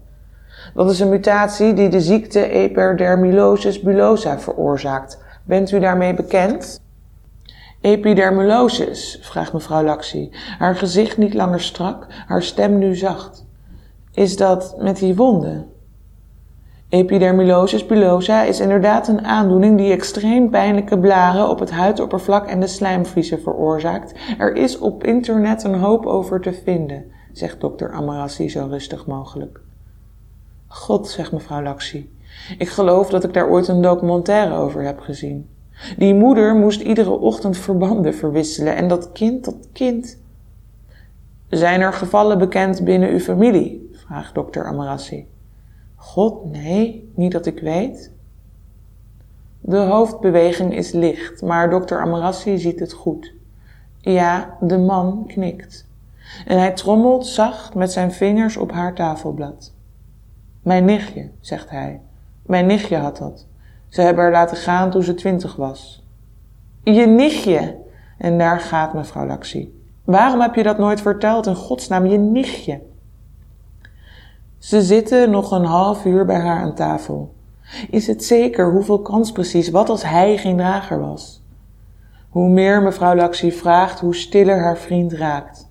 Dat 0.73 0.91
is 0.91 0.99
een 0.99 1.09
mutatie 1.09 1.73
die 1.73 1.89
de 1.89 2.01
ziekte 2.01 2.49
epidermolysis 2.49 3.81
bullosa 3.81 4.39
veroorzaakt. 4.39 5.19
Bent 5.43 5.71
u 5.71 5.79
daarmee 5.79 6.13
bekend? 6.13 6.81
Epidermolysis, 7.81 9.19
vraagt 9.21 9.53
mevrouw 9.53 9.83
Laxi, 9.83 10.29
haar 10.57 10.75
gezicht 10.75 11.17
niet 11.17 11.33
langer 11.33 11.61
strak, 11.61 12.07
haar 12.27 12.43
stem 12.43 12.77
nu 12.77 12.95
zacht. 12.95 13.45
Is 14.13 14.37
dat 14.37 14.75
met 14.77 14.97
die 14.97 15.15
wonden? 15.15 15.71
Epidermalosis 16.89 17.86
bullosa 17.86 18.43
is 18.43 18.60
inderdaad 18.60 19.08
een 19.08 19.26
aandoening 19.26 19.78
die 19.78 19.91
extreem 19.91 20.50
pijnlijke 20.50 21.00
blaren 21.00 21.50
op 21.50 21.60
het 21.60 21.71
huidoppervlak 21.71 22.47
en 22.47 22.60
de 22.60 22.67
slijmvliezen 22.67 23.41
veroorzaakt. 23.41 24.13
Er 24.38 24.56
is 24.56 24.78
op 24.78 25.04
internet 25.04 25.63
een 25.63 25.80
hoop 25.80 26.06
over 26.06 26.41
te 26.41 26.54
vinden, 26.54 27.12
zegt 27.32 27.62
dokter 27.62 27.91
Amarassi 27.91 28.50
zo 28.50 28.67
rustig 28.69 29.06
mogelijk. 29.06 29.60
God, 30.67 31.08
zegt 31.08 31.32
mevrouw 31.32 31.63
Laxi, 31.63 32.15
ik 32.58 32.69
geloof 32.69 33.10
dat 33.10 33.23
ik 33.23 33.34
daar 33.34 33.50
ooit 33.50 33.67
een 33.67 33.82
documentaire 33.82 34.56
over 34.56 34.84
heb 34.84 35.00
gezien. 35.00 35.50
Die 35.97 36.13
moeder 36.13 36.56
moest 36.56 36.82
iedere 36.82 37.19
ochtend 37.19 37.58
verbanden 37.58 38.15
verwisselen 38.15 38.76
en 38.76 38.88
dat 38.88 39.12
kind, 39.12 39.45
dat 39.45 39.67
kind. 39.73 40.21
Zijn 41.50 41.82
er 41.82 41.93
gevallen 41.93 42.38
bekend 42.38 42.84
binnen 42.84 43.10
uw 43.10 43.19
familie? 43.19 43.89
vraagt 43.93 44.36
dokter 44.36 44.65
Amarassi. 44.65 45.28
God, 45.99 46.51
nee, 46.51 47.12
niet 47.15 47.31
dat 47.31 47.45
ik 47.45 47.60
weet. 47.60 48.12
De 49.60 49.77
hoofdbeweging 49.77 50.75
is 50.75 50.91
licht, 50.91 51.41
maar 51.41 51.69
dokter 51.69 52.01
Amarassi 52.01 52.57
ziet 52.57 52.79
het 52.79 52.93
goed. 52.93 53.33
Ja, 53.99 54.57
de 54.62 54.77
man 54.77 55.23
knikt. 55.27 55.88
En 56.45 56.57
hij 56.57 56.71
trommelt 56.71 57.25
zacht 57.25 57.75
met 57.75 57.91
zijn 57.91 58.12
vingers 58.12 58.57
op 58.57 58.71
haar 58.71 58.93
tafelblad. 58.93 59.73
Mijn 60.62 60.86
nichtje, 60.86 61.29
zegt 61.39 61.69
hij. 61.69 62.01
Mijn 62.45 62.65
nichtje 62.65 62.97
had 62.97 63.17
dat. 63.17 63.47
Ze 63.88 64.01
hebben 64.01 64.23
haar 64.23 64.31
laten 64.33 64.57
gaan 64.57 64.91
toen 64.91 65.03
ze 65.03 65.13
twintig 65.13 65.55
was. 65.55 66.05
Je 66.83 67.05
nichtje! 67.05 67.77
En 68.17 68.38
daar 68.38 68.60
gaat 68.60 68.93
mevrouw 68.93 69.25
Laxi. 69.25 69.81
Waarom 70.03 70.41
heb 70.41 70.55
je 70.55 70.63
dat 70.63 70.77
nooit 70.77 71.01
verteld 71.01 71.45
in 71.45 71.55
godsnaam, 71.55 72.05
je 72.05 72.17
nichtje? 72.17 72.81
Ze 74.58 74.82
zitten 74.82 75.30
nog 75.30 75.52
een 75.52 75.65
half 75.65 76.06
uur 76.06 76.26
bij 76.26 76.39
haar 76.39 76.62
aan 76.62 76.74
tafel. 76.76 77.34
Is 77.89 78.08
het 78.08 78.24
zeker 78.24 78.72
hoeveel 78.72 79.02
kans 79.02 79.32
precies? 79.32 79.70
Wat 79.70 79.89
als 79.89 80.04
hij 80.04 80.38
geen 80.38 80.58
drager 80.58 81.00
was? 81.00 81.41
Hoe 82.30 82.50
meer 82.50 82.82
mevrouw 82.82 83.15
Laxi 83.15 83.52
vraagt, 83.52 84.00
hoe 84.00 84.15
stiller 84.15 84.60
haar 84.60 84.78
vriend 84.78 85.13
raakt. 85.13 85.70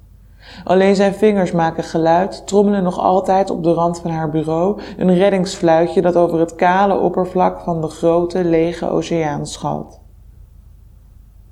Alleen 0.65 0.97
zijn 0.97 1.15
vingers 1.15 1.53
maken 1.53 1.85
geluid, 1.85 2.47
trommelen 2.47 2.83
nog 2.83 2.99
altijd 2.99 3.51
op 3.51 3.63
de 3.63 3.73
rand 3.73 4.01
van 4.01 4.11
haar 4.11 4.31
bureau 4.31 4.81
een 4.97 5.15
reddingsfluitje 5.15 6.03
dat 6.03 6.17
over 6.17 6.39
het 6.39 6.55
kale 6.55 6.99
oppervlak 6.99 7.61
van 7.61 7.81
de 7.81 7.89
grote, 7.89 8.45
lege 8.45 8.89
oceaan 8.89 9.47
schalt. 9.47 10.01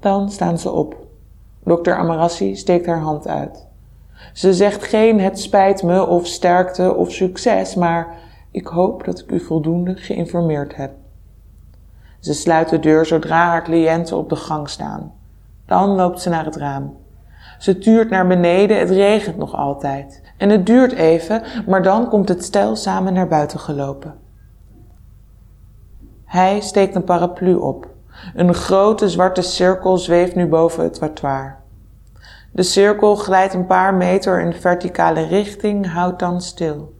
Dan 0.01 0.31
staan 0.31 0.59
ze 0.59 0.71
op. 0.71 0.97
Dokter 1.65 1.97
Amarassi 1.97 2.57
steekt 2.57 2.87
haar 2.87 3.01
hand 3.01 3.29
uit. 3.29 3.67
Ze 4.33 4.55
zegt 4.55 4.85
geen 4.85 5.21
het 5.21 5.41
spijt 5.41 5.83
me 5.83 6.07
of 6.07 6.27
sterkte 6.27 6.95
of 6.95 7.13
succes, 7.13 7.75
maar 7.75 8.15
ik 8.51 8.67
hoop 8.67 9.05
dat 9.05 9.19
ik 9.19 9.31
u 9.31 9.41
voldoende 9.41 9.97
geïnformeerd 9.97 10.77
heb. 10.77 10.91
Ze 12.21 12.35
sluit 12.35 12.69
de 12.69 12.81
deur 12.81 13.07
zodra 13.07 13.47
haar 13.47 13.63
cliënten 13.63 14.17
op 14.17 14.29
de 14.29 14.37
gang 14.37 14.69
staan. 14.69 15.13
Dan 15.67 15.89
loopt 15.89 16.21
ze 16.21 16.29
naar 16.29 16.45
het 16.45 16.57
raam. 16.57 16.97
Ze 17.59 17.79
tuurt 17.79 18.11
naar 18.11 18.27
beneden, 18.27 18.79
het 18.79 18.91
regent 18.91 19.37
nog 19.37 19.55
altijd. 19.55 20.23
En 20.37 20.49
het 20.49 20.67
duurt 20.67 20.93
even, 20.93 21.43
maar 21.67 21.83
dan 21.83 22.09
komt 22.09 22.29
het 22.29 22.45
stel 22.45 22.77
samen 22.77 23.13
naar 23.13 23.29
buiten 23.29 23.59
gelopen. 23.59 24.15
Hij 26.25 26.61
steekt 26.61 26.95
een 26.95 27.05
paraplu 27.05 27.55
op. 27.55 27.89
Een 28.35 28.55
grote 28.55 29.09
zwarte 29.09 29.43
cirkel 29.43 29.99
zweeft 29.99 30.35
nu 30.35 30.47
boven 30.47 30.83
het 30.83 30.95
trottoir. 30.95 31.63
De 32.55 32.63
cirkel 32.63 33.17
glijdt 33.17 33.55
een 33.55 33.67
paar 33.67 33.95
meter 33.95 34.41
in 34.41 34.53
verticale 34.53 35.27
richting, 35.27 35.93
houdt 35.93 36.19
dan 36.19 36.41
stil. 36.41 36.95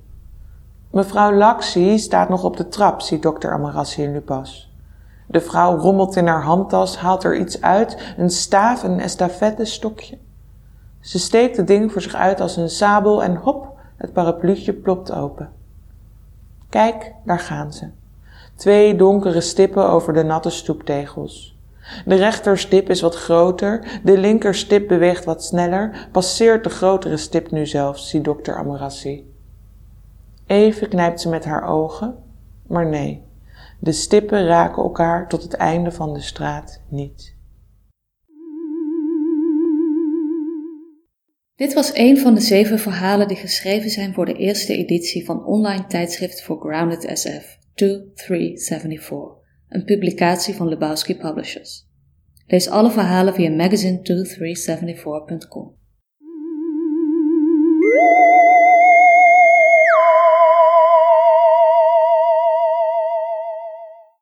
Mevrouw 0.91 1.33
Laxi 1.33 1.99
staat 1.99 2.29
nog 2.29 2.45
op 2.45 2.57
de 2.57 2.69
trap, 2.69 3.01
ziet 3.01 3.23
dokter 3.23 3.53
Amarassi 3.53 4.07
nu 4.07 4.21
pas. 4.21 4.73
De 5.27 5.41
vrouw 5.41 5.77
rommelt 5.77 6.17
in 6.17 6.27
haar 6.27 6.43
handtas, 6.43 6.97
haalt 6.97 7.25
er 7.25 7.37
iets 7.37 7.61
uit, 7.61 8.15
een 8.17 8.31
staaf, 8.31 8.83
een 8.83 9.01
estafette 9.01 9.65
stokje. 9.65 10.19
Ze 11.01 11.19
steekt 11.19 11.57
het 11.57 11.67
ding 11.67 11.93
voor 11.93 12.03
zich 12.03 12.15
uit 12.15 12.41
als 12.41 12.57
een 12.57 12.71
sabel 12.71 13.23
en 13.23 13.37
hop, 13.37 13.79
het 13.97 14.13
parapluutje 14.13 14.73
plopt 14.73 15.13
open. 15.13 15.51
Kijk, 16.69 17.13
daar 17.25 17.41
gaan 17.41 17.73
ze. 17.73 17.89
Twee 18.55 18.97
donkere 18.97 19.41
stippen 19.41 19.89
over 19.89 20.13
de 20.13 20.23
natte 20.23 20.51
stoeptegels. 20.51 21.54
De 22.05 22.15
rechterstip 22.15 22.91
is 22.91 23.01
wat 23.01 23.15
groter, 23.15 24.01
de 24.05 24.19
linkerstip 24.19 24.89
beweegt 24.89 25.25
wat 25.25 25.45
sneller, 25.45 26.09
passeert 26.13 26.65
de 26.65 26.71
grotere 26.71 27.17
stip 27.17 27.51
nu 27.51 27.67
zelfs, 27.67 28.09
ziet 28.09 28.25
dokter 28.25 28.57
Amarassi. 28.57 29.33
Even 30.47 30.89
knijpt 30.89 31.21
ze 31.21 31.29
met 31.29 31.45
haar 31.45 31.69
ogen, 31.69 32.17
maar 32.67 32.87
nee, 32.87 33.23
de 33.81 33.93
stippen 33.93 34.47
raken 34.47 34.83
elkaar 34.83 35.29
tot 35.29 35.43
het 35.43 35.55
einde 35.55 35.93
van 35.93 36.13
de 36.13 36.21
straat 36.21 36.81
niet. 36.89 37.35
Dit 41.57 41.75
was 41.75 41.95
een 41.95 42.19
van 42.19 42.35
de 42.35 42.41
zeven 42.41 42.79
verhalen 42.79 43.29
die 43.29 43.37
geschreven 43.37 43.91
zijn 43.91 44.15
voor 44.15 44.27
de 44.27 44.35
eerste 44.35 44.77
editie 44.77 45.25
van 45.25 45.45
online 45.45 45.87
tijdschrift 45.87 46.43
voor 46.43 46.61
Grounded 46.61 47.19
SF 47.19 47.59
2374, 47.75 49.44
een 49.69 49.85
publicatie 49.85 50.55
van 50.55 50.69
Lebowski 50.69 51.17
Publishers. 51.17 51.87
Lees 52.47 52.69
alle 52.69 52.91
verhalen 52.91 53.35
via 53.35 53.51
magazine2374.com. 53.51 55.75